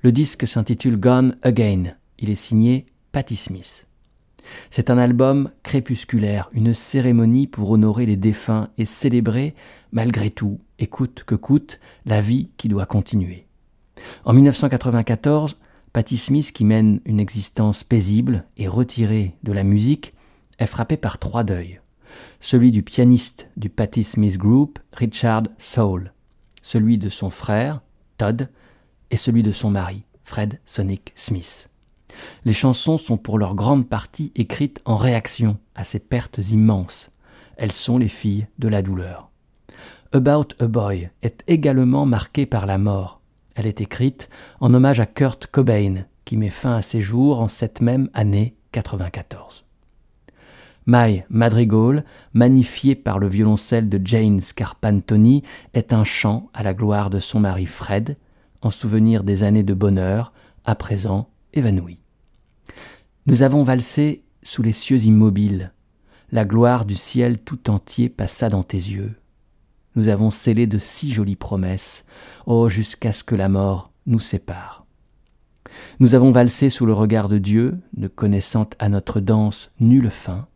Le 0.01 0.11
disque 0.11 0.47
s'intitule 0.47 0.99
Gone 0.99 1.37
Again. 1.43 1.95
Il 2.19 2.29
est 2.29 2.35
signé 2.35 2.85
Patti 3.11 3.35
Smith. 3.35 3.87
C'est 4.69 4.89
un 4.89 4.97
album 4.97 5.51
crépusculaire, 5.63 6.49
une 6.53 6.73
cérémonie 6.73 7.47
pour 7.47 7.69
honorer 7.71 8.05
les 8.05 8.15
défunts 8.15 8.69
et 8.77 8.85
célébrer, 8.85 9.55
malgré 9.91 10.29
tout, 10.29 10.59
et 10.79 10.87
coûte 10.87 11.23
que 11.25 11.35
coûte, 11.35 11.79
la 12.05 12.21
vie 12.21 12.49
qui 12.57 12.67
doit 12.67 12.85
continuer. 12.85 13.45
En 14.25 14.33
1994, 14.33 15.57
Patti 15.97 16.19
Smith, 16.19 16.51
qui 16.51 16.63
mène 16.63 17.01
une 17.05 17.19
existence 17.19 17.83
paisible 17.83 18.45
et 18.55 18.67
retirée 18.67 19.35
de 19.41 19.51
la 19.51 19.63
musique, 19.63 20.13
est 20.59 20.67
frappée 20.67 20.95
par 20.95 21.17
trois 21.17 21.43
deuils. 21.43 21.81
Celui 22.39 22.71
du 22.71 22.83
pianiste 22.83 23.47
du 23.57 23.69
Patti 23.69 24.03
Smith 24.03 24.37
Group, 24.37 24.77
Richard 24.93 25.45
Soul, 25.57 26.13
celui 26.61 26.99
de 26.99 27.09
son 27.09 27.31
frère, 27.31 27.81
Todd, 28.19 28.47
et 29.09 29.17
celui 29.17 29.41
de 29.41 29.51
son 29.51 29.71
mari, 29.71 30.03
Fred 30.23 30.59
Sonic 30.65 31.13
Smith. 31.15 31.67
Les 32.45 32.53
chansons 32.53 32.99
sont 32.99 33.17
pour 33.17 33.39
leur 33.39 33.55
grande 33.55 33.89
partie 33.89 34.31
écrites 34.35 34.83
en 34.85 34.97
réaction 34.97 35.57
à 35.73 35.83
ces 35.83 35.97
pertes 35.97 36.37
immenses. 36.51 37.09
Elles 37.55 37.71
sont 37.71 37.97
les 37.97 38.07
filles 38.07 38.45
de 38.59 38.67
la 38.67 38.83
douleur. 38.83 39.31
About 40.11 40.49
a 40.59 40.67
Boy 40.67 41.09
est 41.23 41.43
également 41.47 42.05
marquée 42.05 42.45
par 42.45 42.67
la 42.67 42.77
mort. 42.77 43.16
Elle 43.57 43.65
est 43.65 43.81
écrite 43.81 44.29
en 44.61 44.71
hommage 44.75 44.99
à 44.99 45.07
Kurt 45.07 45.47
Cobain, 45.47 46.05
qui 46.25 46.37
met 46.37 46.51
fin 46.51 46.75
à 46.75 46.83
ses 46.83 47.01
jours 47.01 47.41
en 47.41 47.47
cette 47.47 47.81
même 47.81 48.07
année 48.13 48.55
94. 48.71 49.65
My 50.85 51.23
Madrigal, 51.31 52.05
magnifié 52.33 52.93
par 52.93 53.17
le 53.17 53.27
violoncelle 53.27 53.89
de 53.89 53.99
Jane 54.05 54.41
Scarpantoni, 54.41 55.41
est 55.73 55.91
un 55.91 56.03
chant 56.03 56.51
à 56.53 56.61
la 56.61 56.75
gloire 56.75 57.09
de 57.09 57.19
son 57.19 57.39
mari 57.39 57.65
Fred, 57.65 58.15
en 58.61 58.69
souvenir 58.69 59.23
des 59.23 59.41
années 59.41 59.63
de 59.63 59.73
bonheur, 59.73 60.33
à 60.63 60.75
présent 60.75 61.27
évanouies. 61.53 61.99
Nous 63.25 63.41
avons 63.41 63.63
valsé 63.63 64.23
sous 64.43 64.61
les 64.61 64.71
cieux 64.71 65.03
immobiles. 65.05 65.73
La 66.31 66.45
gloire 66.45 66.85
du 66.85 66.95
ciel 66.95 67.39
tout 67.39 67.71
entier 67.71 68.07
passa 68.07 68.49
dans 68.49 68.63
tes 68.63 68.77
yeux. 68.77 69.15
Nous 69.97 70.09
avons 70.09 70.29
scellé 70.29 70.67
de 70.67 70.77
si 70.77 71.11
jolies 71.11 71.35
promesses, 71.35 72.05
oh, 72.45 72.69
jusqu'à 72.69 73.11
ce 73.11 73.23
que 73.23 73.33
la 73.33 73.49
mort 73.49 73.91
nous 74.05 74.19
sépare. 74.19 74.85
Nous 75.99 76.13
avons 76.13 76.29
valsé 76.29 76.69
sous 76.69 76.85
le 76.85 76.93
regard 76.93 77.29
de 77.29 77.39
Dieu, 77.39 77.79
ne 77.97 78.07
connaissant 78.07 78.69
à 78.77 78.89
notre 78.89 79.19
danse 79.19 79.71
nulle 79.79 80.11
fin. 80.11 80.47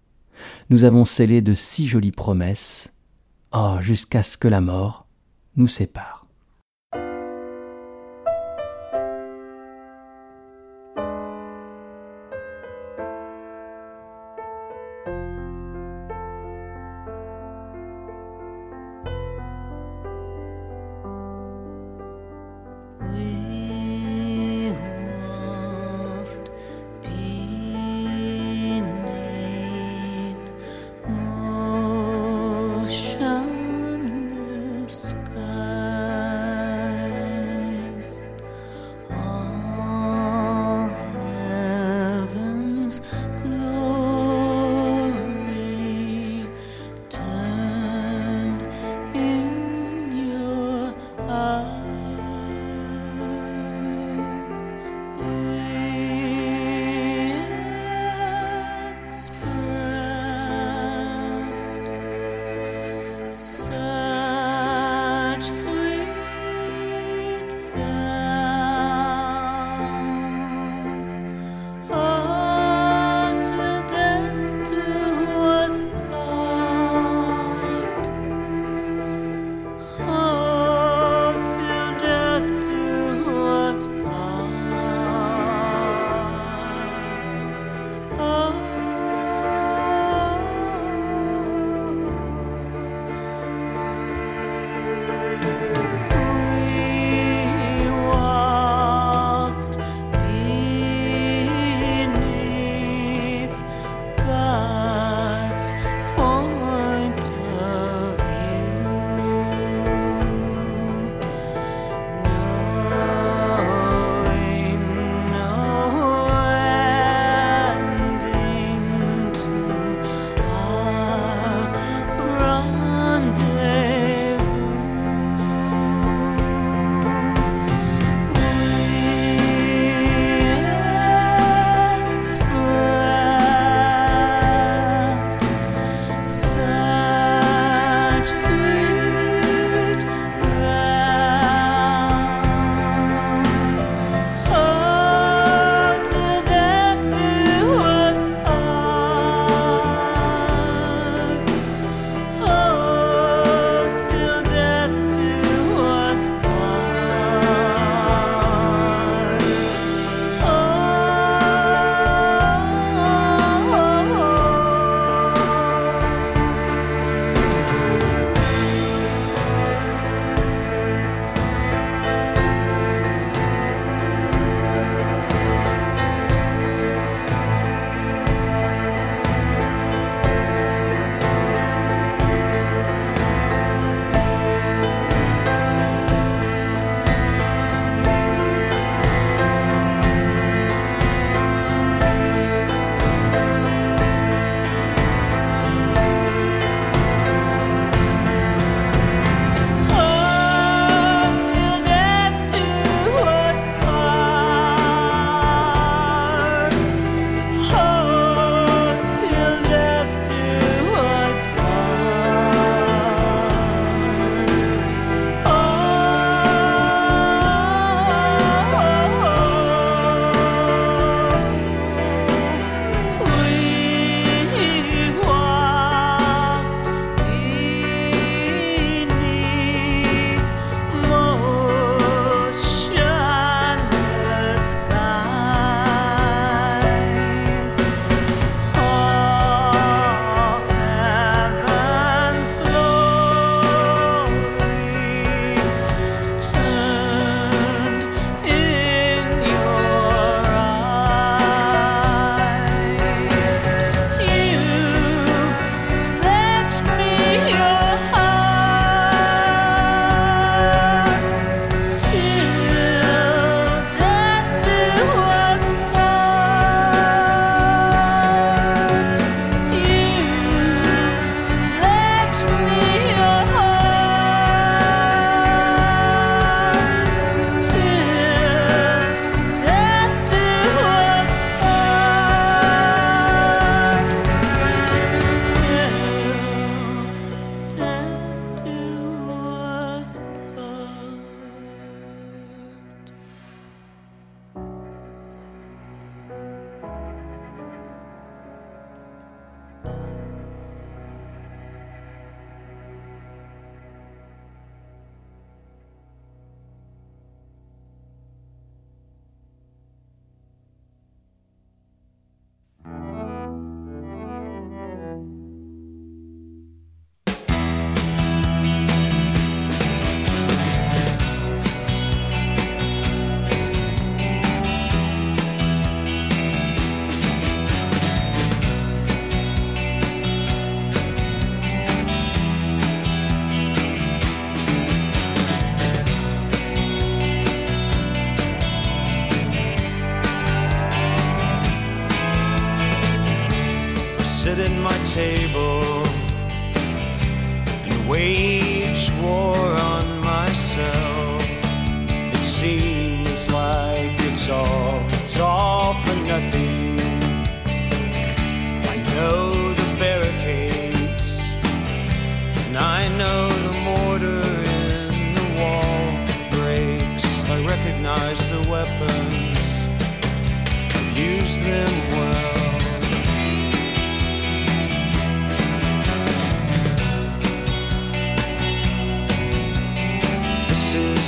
Nous 0.70 0.84
avons 0.84 1.06
scellé 1.06 1.42
de 1.42 1.56
si 1.56 1.88
jolies 1.88 2.12
promesses, 2.12 2.94
oh, 3.52 3.78
jusqu'à 3.80 4.22
ce 4.22 4.38
que 4.38 4.48
la 4.48 4.62
mort 4.62 5.08
nous 5.56 5.66
sépare. 5.66 6.21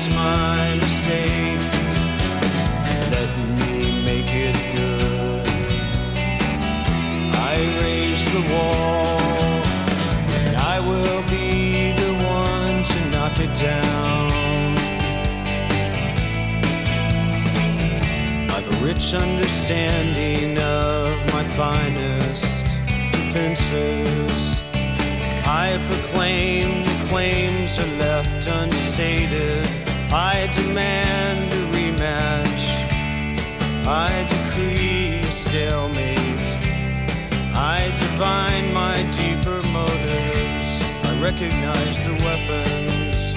Is 0.03 0.09
my 0.09 0.75
mistake. 0.75 1.59
Let 3.15 3.29
me 3.59 4.03
make 4.03 4.27
it 4.27 4.57
good. 4.75 5.47
I 7.51 7.55
raise 7.81 8.25
the 8.35 8.43
wall, 8.51 9.63
and 10.39 10.57
I 10.57 10.79
will 10.81 11.23
be 11.29 11.93
the 11.93 12.13
one 12.41 12.83
to 12.91 12.99
knock 13.11 13.39
it 13.39 13.53
down. 13.57 14.31
I've 18.55 18.67
a 18.67 18.85
rich 18.85 19.13
understanding 19.13 20.57
of 20.59 21.15
my 21.31 21.45
finest 21.55 22.65
defenses. 23.13 24.59
I 25.45 25.79
proclaim 25.87 26.83
the 26.83 27.05
claims 27.07 27.79
are 27.79 27.95
left 27.99 28.47
unstated. 28.47 29.82
I 30.15 30.45
demand 30.53 31.51
a 31.51 31.55
rematch. 31.73 32.63
I 33.87 34.27
decree 34.29 35.21
a 35.21 35.23
stalemate. 35.23 36.19
I 37.55 37.89
divine 37.97 38.71
my 38.75 39.01
deeper 39.17 39.59
motives. 39.69 40.69
I 41.03 41.19
recognize 41.19 41.97
the 42.05 42.13
weapons. 42.23 43.33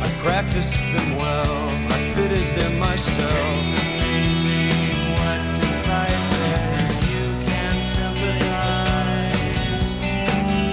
I 0.00 0.08
practiced 0.22 0.78
them 0.94 1.16
well. 1.16 1.68
I 1.90 2.12
fitted 2.14 2.46
them 2.56 2.78
myself. 2.78 3.58
It's 3.58 3.66
amazing 3.82 5.14
what 5.18 5.40
devices 5.66 6.90
you 7.10 7.26
can 7.50 7.74
sympathize. 7.96 9.16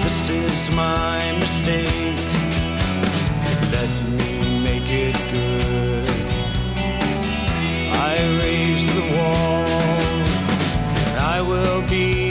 This 0.04 0.30
is 0.30 0.70
my 0.70 1.32
mistake. 1.40 2.14
Let 3.72 3.90
me 4.12 4.33
make 4.84 5.14
good. 5.30 6.06
I 7.92 8.16
raise 8.42 8.84
the 8.94 9.16
wall. 9.16 9.64
and 11.08 11.18
I 11.18 11.40
will 11.40 11.82
be 11.88 12.23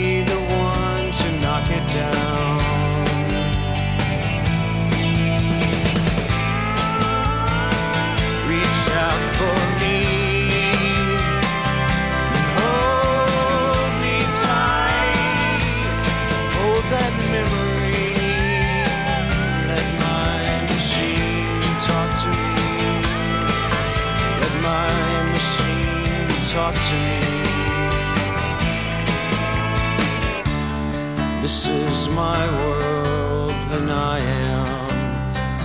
is 32.03 32.09
my 32.09 32.45
world, 32.67 33.51
and 33.77 33.89
I 33.89 34.19
am 34.19 34.65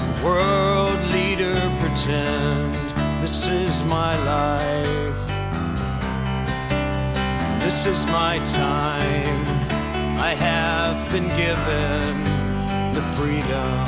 a 0.09 0.25
world 0.25 1.01
leader. 1.11 1.59
Pretend 1.81 2.75
this 3.23 3.49
is 3.49 3.83
my 3.83 4.13
life. 4.35 5.21
This 7.61 7.87
is 7.87 8.07
my 8.07 8.39
time. 8.45 9.41
I 10.29 10.33
have 10.49 10.97
been 11.13 11.29
given 11.45 12.13
the 12.97 13.05
freedom 13.17 13.85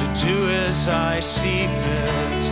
to 0.00 0.04
do 0.26 0.36
as 0.66 0.88
I 0.88 1.20
see 1.20 1.66
fit. 1.82 2.42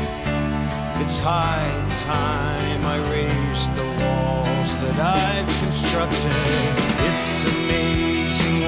It's 1.02 1.18
high 1.18 1.70
time 2.12 2.80
I 2.94 2.98
raise 3.14 3.64
the 3.80 3.88
walls 4.00 4.70
that 4.82 4.98
I've 4.98 5.50
constructed. 5.64 6.74
It's 7.08 7.44
amazing 7.44 8.09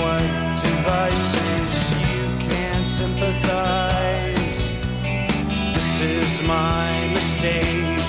what 0.02 0.22
devices 0.68 1.72
you 2.10 2.24
can 2.46 2.84
sympathize. 2.84 4.62
This 5.76 5.90
is 6.00 6.42
my 6.42 6.88
mistake. 7.16 8.02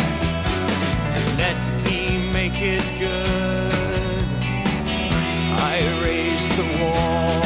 Let 1.43 1.57
me 1.85 2.31
make 2.37 2.59
it 2.75 2.85
good. 3.05 4.25
I 5.71 5.77
raise 6.05 6.47
the 6.59 6.67
wall, 6.81 7.43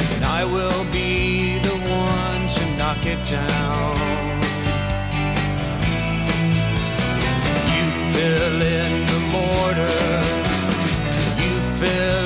and 0.00 0.24
I 0.40 0.42
will 0.54 0.84
be 0.92 1.58
the 1.68 1.76
one 2.06 2.42
to 2.56 2.62
knock 2.78 3.02
it 3.14 3.20
down. 3.38 3.96
You 7.74 7.86
fill 8.14 8.58
in 8.80 8.92
the 9.12 9.20
mortar, 9.34 10.02
you 11.42 11.52
fill 11.80 12.23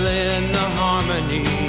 need. 1.28 1.67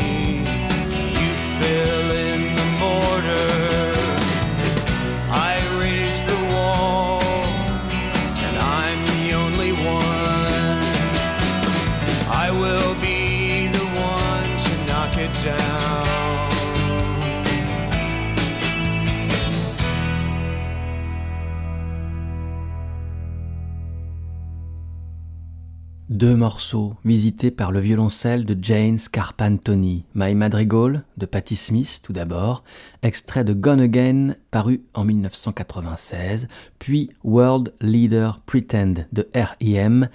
Deux 26.19 26.35
morceaux 26.35 26.97
visités 27.05 27.49
par 27.49 27.71
le 27.71 27.79
violoncelle 27.79 28.43
de 28.43 28.57
Jane 28.61 28.97
Scarpantoni. 28.97 30.03
My 30.15 30.35
Madrigal 30.35 31.05
de 31.15 31.25
Patti 31.25 31.55
Smith 31.55 32.01
tout 32.03 32.11
d'abord, 32.11 32.65
extrait 33.03 33.45
de 33.45 33.53
Gone 33.53 33.79
Again 33.79 34.35
paru 34.51 34.81
en 34.93 35.05
1996, 35.05 36.49
puis 36.77 37.09
World 37.23 37.73
Leader 37.79 38.41
Pretend 38.45 39.05
de 39.13 39.29
R.E.M., 39.33 40.09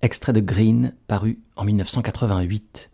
extrait 0.00 0.32
de 0.32 0.40
Green 0.40 0.94
paru 1.06 1.38
en 1.56 1.64
1988. 1.64 2.88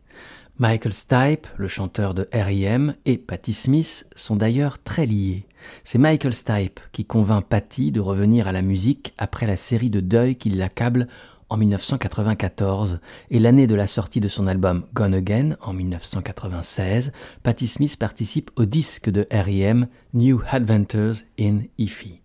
Michael 0.58 0.92
Stipe, 0.92 1.46
le 1.58 1.68
chanteur 1.68 2.14
de 2.14 2.28
R.E.M., 2.32 2.96
et 3.04 3.16
Patti 3.16 3.52
Smith 3.52 4.08
sont 4.16 4.34
d'ailleurs 4.34 4.82
très 4.82 5.06
liés. 5.06 5.46
C'est 5.84 5.98
Michael 5.98 6.34
Stipe 6.34 6.80
qui 6.90 7.04
convainc 7.04 7.44
Patti 7.44 7.92
de 7.92 8.00
revenir 8.00 8.48
à 8.48 8.52
la 8.52 8.62
musique 8.62 9.14
après 9.18 9.46
la 9.46 9.56
série 9.56 9.90
de 9.90 10.00
deuil 10.00 10.34
qui 10.34 10.50
l'accable 10.50 11.06
en 11.48 11.56
1994 11.56 13.00
et 13.30 13.38
l'année 13.38 13.66
de 13.66 13.74
la 13.74 13.86
sortie 13.86 14.20
de 14.20 14.28
son 14.28 14.46
album 14.46 14.84
Gone 14.94 15.14
Again 15.14 15.56
en 15.60 15.72
1996, 15.72 17.12
Patti 17.42 17.66
Smith 17.66 17.96
participe 17.96 18.50
au 18.56 18.64
disque 18.64 19.10
de 19.10 19.26
R.E.M. 19.32 19.86
New 20.14 20.42
Adventures 20.50 21.16
in 21.38 21.60
Ify. 21.78 22.20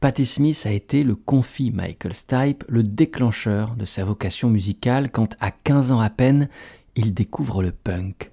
Patti 0.00 0.26
Smith 0.26 0.62
a 0.66 0.70
été 0.70 1.02
le 1.02 1.14
confit 1.14 1.70
Michael 1.70 2.12
Stipe, 2.12 2.64
le 2.68 2.82
déclencheur 2.82 3.74
de 3.76 3.84
sa 3.84 4.04
vocation 4.04 4.50
musicale 4.50 5.10
quand 5.10 5.34
à 5.40 5.50
15 5.50 5.92
ans 5.92 6.00
à 6.00 6.10
peine, 6.10 6.48
il 6.94 7.14
découvre 7.14 7.62
le 7.62 7.72
punk. 7.72 8.30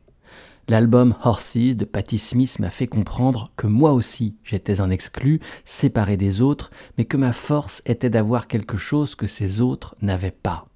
L'album 0.71 1.15
Horses 1.25 1.75
de 1.75 1.83
Patti 1.83 2.17
Smith 2.17 2.57
m'a 2.59 2.69
fait 2.69 2.87
comprendre 2.87 3.51
que 3.57 3.67
moi 3.67 3.91
aussi 3.91 4.37
j'étais 4.45 4.79
un 4.79 4.89
exclu, 4.89 5.41
séparé 5.65 6.15
des 6.15 6.39
autres, 6.39 6.71
mais 6.97 7.03
que 7.03 7.17
ma 7.17 7.33
force 7.33 7.81
était 7.85 8.09
d'avoir 8.09 8.47
quelque 8.47 8.77
chose 8.77 9.15
que 9.15 9.27
ces 9.27 9.59
autres 9.59 9.97
n'avaient 10.01 10.31
pas. 10.31 10.69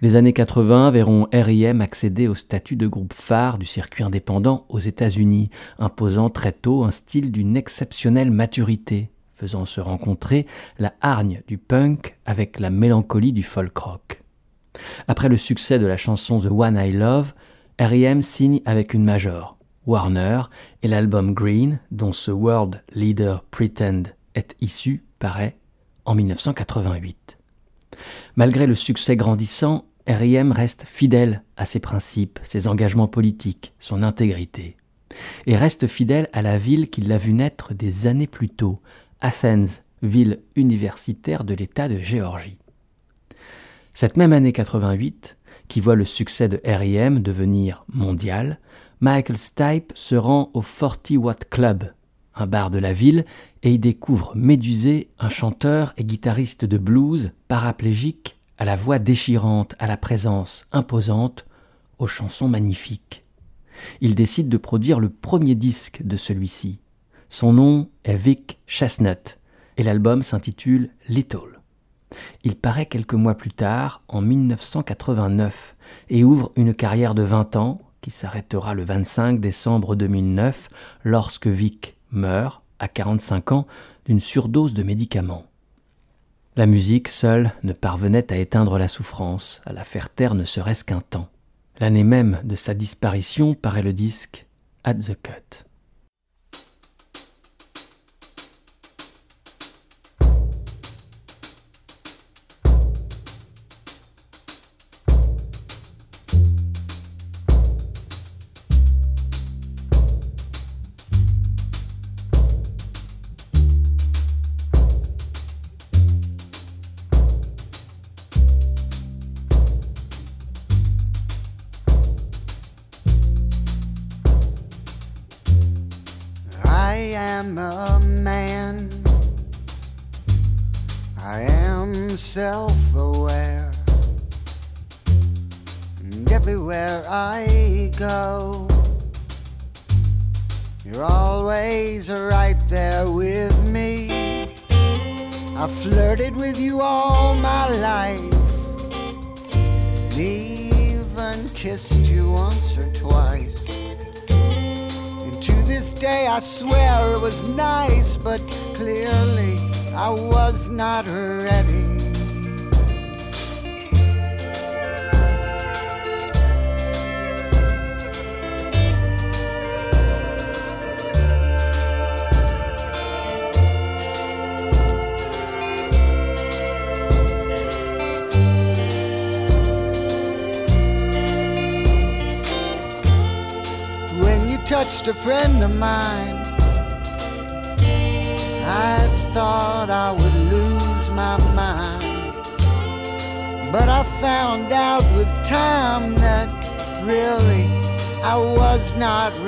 Les 0.00 0.16
années 0.16 0.32
80 0.32 0.90
verront 0.90 1.28
R.I.M. 1.32 1.80
accéder 1.80 2.26
au 2.26 2.34
statut 2.34 2.74
de 2.74 2.88
groupe 2.88 3.12
phare 3.12 3.58
du 3.58 3.64
circuit 3.64 4.02
indépendant 4.02 4.66
aux 4.68 4.80
États-Unis, 4.80 5.50
imposant 5.78 6.28
très 6.28 6.50
tôt 6.50 6.82
un 6.82 6.90
style 6.90 7.30
d'une 7.30 7.56
exceptionnelle 7.56 8.32
maturité, 8.32 9.12
faisant 9.36 9.66
se 9.66 9.80
rencontrer 9.80 10.48
la 10.80 10.94
hargne 11.00 11.42
du 11.46 11.58
punk 11.58 12.18
avec 12.26 12.58
la 12.58 12.70
mélancolie 12.70 13.32
du 13.32 13.44
folk 13.44 13.78
rock. 13.78 14.24
Après 15.06 15.28
le 15.28 15.36
succès 15.36 15.78
de 15.78 15.86
la 15.86 15.96
chanson 15.96 16.40
The 16.40 16.50
One 16.50 16.76
I 16.76 16.90
Love, 16.90 17.34
R.E.M. 17.80 18.20
signe 18.20 18.60
avec 18.66 18.92
une 18.92 19.04
major, 19.04 19.56
Warner, 19.86 20.42
et 20.82 20.88
l'album 20.88 21.32
Green, 21.32 21.78
dont 21.90 22.12
ce 22.12 22.30
World 22.30 22.82
Leader 22.92 23.42
Pretend 23.44 24.02
est 24.34 24.54
issu, 24.60 25.02
paraît 25.18 25.56
en 26.04 26.14
1988. 26.14 27.38
Malgré 28.36 28.66
le 28.66 28.74
succès 28.74 29.16
grandissant, 29.16 29.86
R.I.M. 30.06 30.52
reste 30.52 30.84
fidèle 30.86 31.42
à 31.56 31.64
ses 31.64 31.80
principes, 31.80 32.38
ses 32.42 32.68
engagements 32.68 33.08
politiques, 33.08 33.72
son 33.78 34.02
intégrité, 34.02 34.76
et 35.46 35.56
reste 35.56 35.86
fidèle 35.86 36.28
à 36.34 36.42
la 36.42 36.58
ville 36.58 36.90
qui 36.90 37.00
l'a 37.00 37.16
vu 37.16 37.32
naître 37.32 37.72
des 37.72 38.06
années 38.06 38.26
plus 38.26 38.50
tôt, 38.50 38.82
Athens, 39.22 39.84
ville 40.02 40.40
universitaire 40.54 41.44
de 41.44 41.54
l'État 41.54 41.88
de 41.88 41.98
Géorgie. 41.98 42.58
Cette 43.94 44.18
même 44.18 44.34
année 44.34 44.52
88, 44.52 45.36
qui 45.70 45.80
voit 45.80 45.94
le 45.94 46.04
succès 46.04 46.48
de 46.48 46.60
R.I.M. 46.66 47.20
devenir 47.20 47.84
mondial, 47.94 48.58
Michael 48.98 49.36
Stipe 49.36 49.92
se 49.94 50.16
rend 50.16 50.50
au 50.52 50.62
40 50.62 51.12
Watt 51.12 51.48
Club, 51.48 51.92
un 52.34 52.48
bar 52.48 52.72
de 52.72 52.80
la 52.80 52.92
ville, 52.92 53.24
et 53.62 53.72
y 53.72 53.78
découvre 53.78 54.32
Médusé, 54.34 55.10
un 55.20 55.28
chanteur 55.28 55.94
et 55.96 56.02
guitariste 56.02 56.64
de 56.64 56.76
blues 56.76 57.32
paraplégique 57.46 58.36
à 58.58 58.64
la 58.64 58.74
voix 58.74 58.98
déchirante, 58.98 59.76
à 59.78 59.86
la 59.86 59.96
présence 59.96 60.66
imposante, 60.72 61.46
aux 62.00 62.08
chansons 62.08 62.48
magnifiques. 62.48 63.22
Il 64.00 64.16
décide 64.16 64.48
de 64.48 64.56
produire 64.56 64.98
le 64.98 65.08
premier 65.08 65.54
disque 65.54 66.02
de 66.02 66.16
celui-ci. 66.16 66.80
Son 67.28 67.52
nom 67.52 67.88
est 68.02 68.16
Vic 68.16 68.58
Chestnut 68.66 69.38
et 69.76 69.84
l'album 69.84 70.24
s'intitule 70.24 70.90
Little. 71.08 71.59
Il 72.44 72.56
paraît 72.56 72.86
quelques 72.86 73.14
mois 73.14 73.34
plus 73.34 73.52
tard, 73.52 74.02
en 74.08 74.20
1989, 74.20 75.76
et 76.08 76.24
ouvre 76.24 76.52
une 76.56 76.74
carrière 76.74 77.14
de 77.14 77.22
20 77.22 77.56
ans 77.56 77.80
qui 78.00 78.10
s'arrêtera 78.10 78.74
le 78.74 78.84
25 78.84 79.40
décembre 79.40 79.94
2009 79.94 80.68
lorsque 81.04 81.46
Vic 81.46 81.96
meurt, 82.10 82.62
à 82.78 82.88
45 82.88 83.52
ans, 83.52 83.66
d'une 84.06 84.20
surdose 84.20 84.74
de 84.74 84.82
médicaments. 84.82 85.44
La 86.56 86.66
musique 86.66 87.08
seule 87.08 87.52
ne 87.62 87.72
parvenait 87.72 88.32
à 88.32 88.36
éteindre 88.36 88.78
la 88.78 88.88
souffrance, 88.88 89.60
à 89.64 89.72
la 89.72 89.84
faire 89.84 90.08
taire 90.10 90.34
ne 90.34 90.44
serait-ce 90.44 90.84
qu'un 90.84 91.00
temps. 91.00 91.28
L'année 91.78 92.04
même 92.04 92.40
de 92.44 92.56
sa 92.56 92.74
disparition 92.74 93.54
paraît 93.54 93.82
le 93.82 93.92
disque 93.92 94.46
At 94.84 94.94
the 94.94 95.16
Cut. 95.22 95.69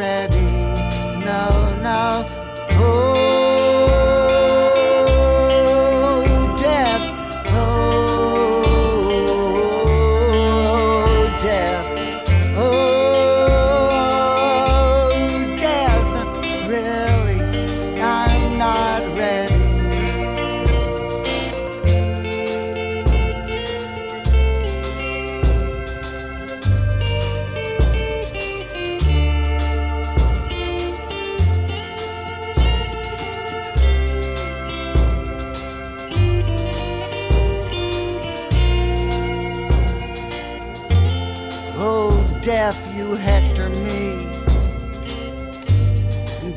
Ready? 0.03 0.50
No, 1.24 1.76
no. 1.80 2.51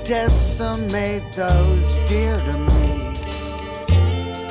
Decimate 0.06 1.24
those 1.34 1.96
dear 2.08 2.38
to 2.38 2.58
me. 2.70 2.92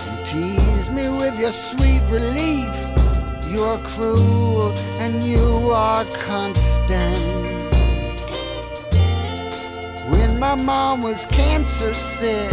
And 0.07 0.27
tease 0.27 0.91
me 0.91 1.09
with 1.09 1.39
your 1.41 1.53
sweet 1.53 2.03
relief. 2.11 2.75
You're 3.49 3.79
cruel 3.79 4.73
and 4.99 5.25
you 5.25 5.71
are 5.71 6.05
constant. 6.27 7.19
When 10.11 10.39
my 10.39 10.57
mom 10.57 11.03
was 11.03 11.25
cancer 11.27 11.95
sick, 11.95 12.53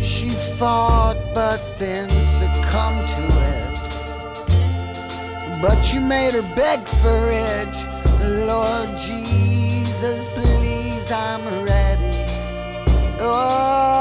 she 0.00 0.30
fought 0.58 1.18
but 1.34 1.60
then 1.78 2.10
succumbed 2.10 3.08
to 3.08 3.22
it 3.24 3.62
but 5.62 5.94
you 5.94 6.00
made 6.00 6.34
her 6.34 6.42
beg 6.56 6.80
for 7.00 7.30
it. 7.30 7.74
Lord 8.48 8.98
Jesus, 8.98 10.26
please, 10.26 10.51
I'm 11.12 11.44
ready. 11.66 12.24
Oh, 13.20 13.91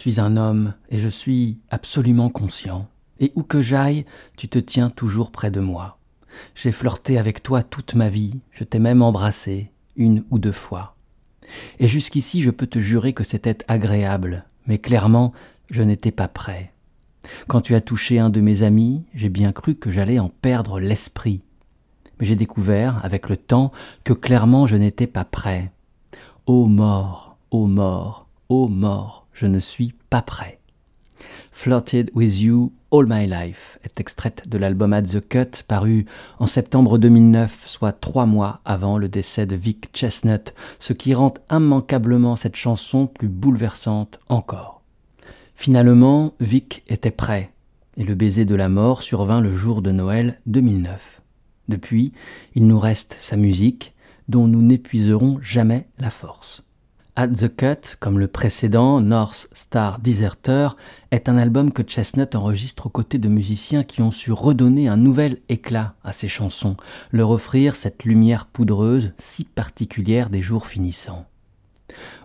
suis 0.00 0.18
un 0.18 0.38
homme 0.38 0.72
et 0.88 0.98
je 0.98 1.10
suis 1.10 1.58
absolument 1.68 2.30
conscient. 2.30 2.88
Et 3.18 3.32
où 3.34 3.42
que 3.42 3.60
j'aille, 3.60 4.06
tu 4.38 4.48
te 4.48 4.58
tiens 4.58 4.88
toujours 4.88 5.30
près 5.30 5.50
de 5.50 5.60
moi. 5.60 5.98
J'ai 6.54 6.72
flirté 6.72 7.18
avec 7.18 7.42
toi 7.42 7.62
toute 7.62 7.94
ma 7.94 8.08
vie, 8.08 8.40
je 8.50 8.64
t'ai 8.64 8.78
même 8.78 9.02
embrassé, 9.02 9.70
une 9.96 10.24
ou 10.30 10.38
deux 10.38 10.52
fois. 10.52 10.96
Et 11.78 11.86
jusqu'ici 11.86 12.40
je 12.40 12.50
peux 12.50 12.66
te 12.66 12.78
jurer 12.78 13.12
que 13.12 13.24
c'était 13.24 13.58
agréable, 13.68 14.46
mais 14.66 14.78
clairement 14.78 15.34
je 15.70 15.82
n'étais 15.82 16.12
pas 16.12 16.28
prêt. 16.28 16.72
Quand 17.46 17.60
tu 17.60 17.74
as 17.74 17.82
touché 17.82 18.18
un 18.18 18.30
de 18.30 18.40
mes 18.40 18.62
amis, 18.62 19.04
j'ai 19.14 19.28
bien 19.28 19.52
cru 19.52 19.74
que 19.74 19.90
j'allais 19.90 20.18
en 20.18 20.30
perdre 20.30 20.80
l'esprit. 20.80 21.42
Mais 22.18 22.26
j'ai 22.26 22.36
découvert, 22.36 23.04
avec 23.04 23.28
le 23.28 23.36
temps, 23.36 23.70
que 24.04 24.14
clairement 24.14 24.64
je 24.64 24.76
n'étais 24.76 25.06
pas 25.06 25.26
prêt. 25.26 25.70
Ô 26.46 26.64
mort, 26.64 27.36
ô 27.50 27.66
mort, 27.66 28.28
ô 28.48 28.66
mort, 28.66 29.19
je 29.40 29.46
ne 29.46 29.58
suis 29.58 29.94
pas 30.10 30.20
prêt. 30.20 30.60
Flirted 31.50 32.10
with 32.14 32.38
You 32.40 32.72
All 32.92 33.06
My 33.08 33.26
Life 33.26 33.78
est 33.82 33.98
extraite 33.98 34.46
de 34.46 34.58
l'album 34.58 34.92
At 34.92 35.04
the 35.04 35.26
Cut 35.26 35.62
paru 35.66 36.04
en 36.38 36.46
septembre 36.46 36.98
2009, 36.98 37.66
soit 37.66 37.92
trois 37.92 38.26
mois 38.26 38.60
avant 38.66 38.98
le 38.98 39.08
décès 39.08 39.46
de 39.46 39.56
Vic 39.56 39.88
Chestnut, 39.94 40.52
ce 40.78 40.92
qui 40.92 41.14
rend 41.14 41.32
immanquablement 41.50 42.36
cette 42.36 42.56
chanson 42.56 43.06
plus 43.06 43.28
bouleversante 43.28 44.20
encore. 44.28 44.82
Finalement, 45.54 46.34
Vic 46.40 46.82
était 46.88 47.10
prêt, 47.10 47.50
et 47.96 48.04
le 48.04 48.14
baiser 48.14 48.44
de 48.44 48.54
la 48.54 48.68
mort 48.68 49.00
survint 49.00 49.40
le 49.40 49.54
jour 49.54 49.80
de 49.80 49.90
Noël 49.90 50.38
2009. 50.44 51.22
Depuis, 51.68 52.12
il 52.54 52.66
nous 52.66 52.78
reste 52.78 53.16
sa 53.18 53.38
musique, 53.38 53.94
dont 54.28 54.46
nous 54.46 54.60
n'épuiserons 54.60 55.38
jamais 55.40 55.88
la 55.98 56.10
force. 56.10 56.62
At 57.16 57.28
the 57.28 57.54
Cut, 57.54 57.96
comme 57.98 58.18
le 58.18 58.28
précédent, 58.28 59.00
North 59.00 59.48
Star 59.52 59.98
Deserter, 59.98 60.68
est 61.10 61.28
un 61.28 61.36
album 61.36 61.72
que 61.72 61.82
Chestnut 61.82 62.34
enregistre 62.34 62.86
aux 62.86 62.90
côtés 62.90 63.18
de 63.18 63.28
musiciens 63.28 63.82
qui 63.82 64.00
ont 64.00 64.12
su 64.12 64.30
redonner 64.30 64.86
un 64.88 64.96
nouvel 64.96 65.38
éclat 65.48 65.94
à 66.04 66.12
ses 66.12 66.28
chansons, 66.28 66.76
leur 67.10 67.30
offrir 67.30 67.74
cette 67.74 68.04
lumière 68.04 68.46
poudreuse 68.46 69.12
si 69.18 69.44
particulière 69.44 70.30
des 70.30 70.40
jours 70.40 70.68
finissants. 70.68 71.26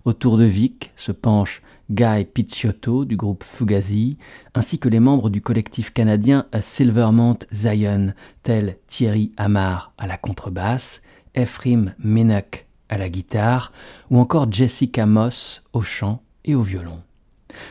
Autour 0.06 0.38
de 0.38 0.46
Vic 0.46 0.92
se 0.96 1.12
penche 1.12 1.64
Guy 1.90 2.26
Picciotto 2.26 3.06
du 3.06 3.16
groupe 3.16 3.44
Fugazi, 3.44 4.18
ainsi 4.54 4.78
que 4.78 4.90
les 4.90 5.00
membres 5.00 5.32
du 5.32 5.42
collectif 5.42 5.92
canadien 5.92 6.46
A 6.52 6.62
Silvermont 6.62 7.40
Zion, 7.52 8.14
tels 8.44 8.78
Thierry 8.86 9.32
Amar 9.38 9.94
à 9.98 10.06
la 10.06 10.18
contrebasse, 10.18 11.02
Ephraim 11.34 11.94
Menak 11.98 12.65
à 12.90 12.98
la 12.98 13.10
guitare, 13.10 13.72
ou 14.10 14.20
encore 14.20 14.52
Jessica 14.52 15.06
Moss 15.06 15.64
au 15.74 15.82
chant 15.82 16.22
et 16.44 16.56
au 16.56 16.62
violon. 16.62 17.02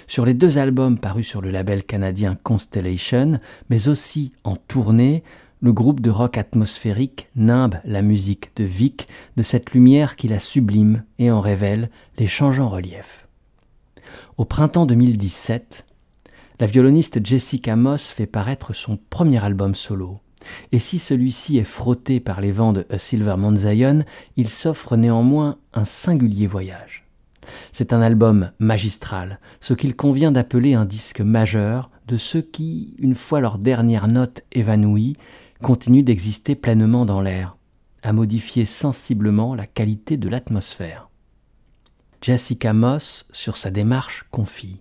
Sur 0.06 0.24
les 0.24 0.34
deux 0.34 0.58
albums 0.58 0.98
parus 0.98 1.26
sur 1.26 1.42
le 1.42 1.50
label 1.50 1.84
canadien 1.84 2.36
Constellation, 2.42 3.38
mais 3.70 3.88
aussi 3.88 4.32
en 4.44 4.56
tournée, 4.56 5.22
le 5.60 5.72
groupe 5.72 6.00
de 6.00 6.10
rock 6.10 6.36
atmosphérique 6.36 7.28
nimbe 7.36 7.76
la 7.84 8.02
musique 8.02 8.54
de 8.56 8.64
Vic 8.64 9.08
de 9.36 9.42
cette 9.42 9.72
lumière 9.72 10.16
qui 10.16 10.28
la 10.28 10.40
sublime 10.40 11.04
et 11.18 11.30
en 11.30 11.40
révèle 11.40 11.90
les 12.18 12.26
changeants 12.26 12.68
reliefs. 12.68 13.26
Au 14.36 14.44
printemps 14.44 14.84
2017, 14.84 15.86
la 16.60 16.66
violoniste 16.66 17.24
Jessica 17.24 17.76
Moss 17.76 18.12
fait 18.12 18.26
paraître 18.26 18.74
son 18.74 18.98
premier 19.08 19.42
album 19.42 19.74
solo. 19.74 20.20
Et 20.72 20.78
si 20.78 20.98
celui-ci 20.98 21.58
est 21.58 21.64
frotté 21.64 22.20
par 22.20 22.40
les 22.40 22.52
vents 22.52 22.72
de 22.72 22.86
A 22.90 22.98
Silver 22.98 23.36
il 24.36 24.48
s'offre 24.48 24.96
néanmoins 24.96 25.58
un 25.72 25.84
singulier 25.84 26.46
voyage. 26.46 27.04
C'est 27.72 27.92
un 27.92 28.00
album 28.00 28.50
magistral, 28.58 29.38
ce 29.60 29.74
qu'il 29.74 29.96
convient 29.96 30.32
d'appeler 30.32 30.74
un 30.74 30.84
disque 30.84 31.20
majeur 31.20 31.90
de 32.06 32.16
ceux 32.16 32.42
qui, 32.42 32.94
une 32.98 33.14
fois 33.14 33.40
leur 33.40 33.58
dernière 33.58 34.08
note 34.08 34.42
évanouie, 34.52 35.16
continuent 35.62 36.04
d'exister 36.04 36.54
pleinement 36.54 37.06
dans 37.06 37.20
l'air, 37.20 37.56
à 38.02 38.12
modifier 38.12 38.66
sensiblement 38.66 39.54
la 39.54 39.66
qualité 39.66 40.16
de 40.16 40.28
l'atmosphère. 40.28 41.08
Jessica 42.20 42.72
Moss, 42.72 43.26
sur 43.32 43.56
sa 43.56 43.70
démarche, 43.70 44.24
confie 44.30 44.80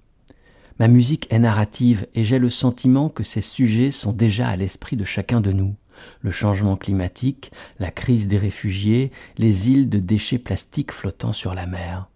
Ma 0.79 0.87
musique 0.87 1.27
est 1.31 1.39
narrative 1.39 2.07
et 2.15 2.23
j'ai 2.25 2.39
le 2.39 2.49
sentiment 2.49 3.09
que 3.09 3.23
ces 3.23 3.41
sujets 3.41 3.91
sont 3.91 4.11
déjà 4.11 4.47
à 4.47 4.55
l'esprit 4.55 4.97
de 4.97 5.05
chacun 5.05 5.39
de 5.39 5.51
nous. 5.51 5.75
Le 6.21 6.31
changement 6.31 6.75
climatique, 6.75 7.51
la 7.79 7.91
crise 7.91 8.27
des 8.27 8.39
réfugiés, 8.39 9.11
les 9.37 9.69
îles 9.69 9.89
de 9.89 9.99
déchets 9.99 10.39
plastiques 10.39 10.91
flottant 10.91 11.31
sur 11.31 11.53
la 11.53 11.67
mer. 11.67 12.09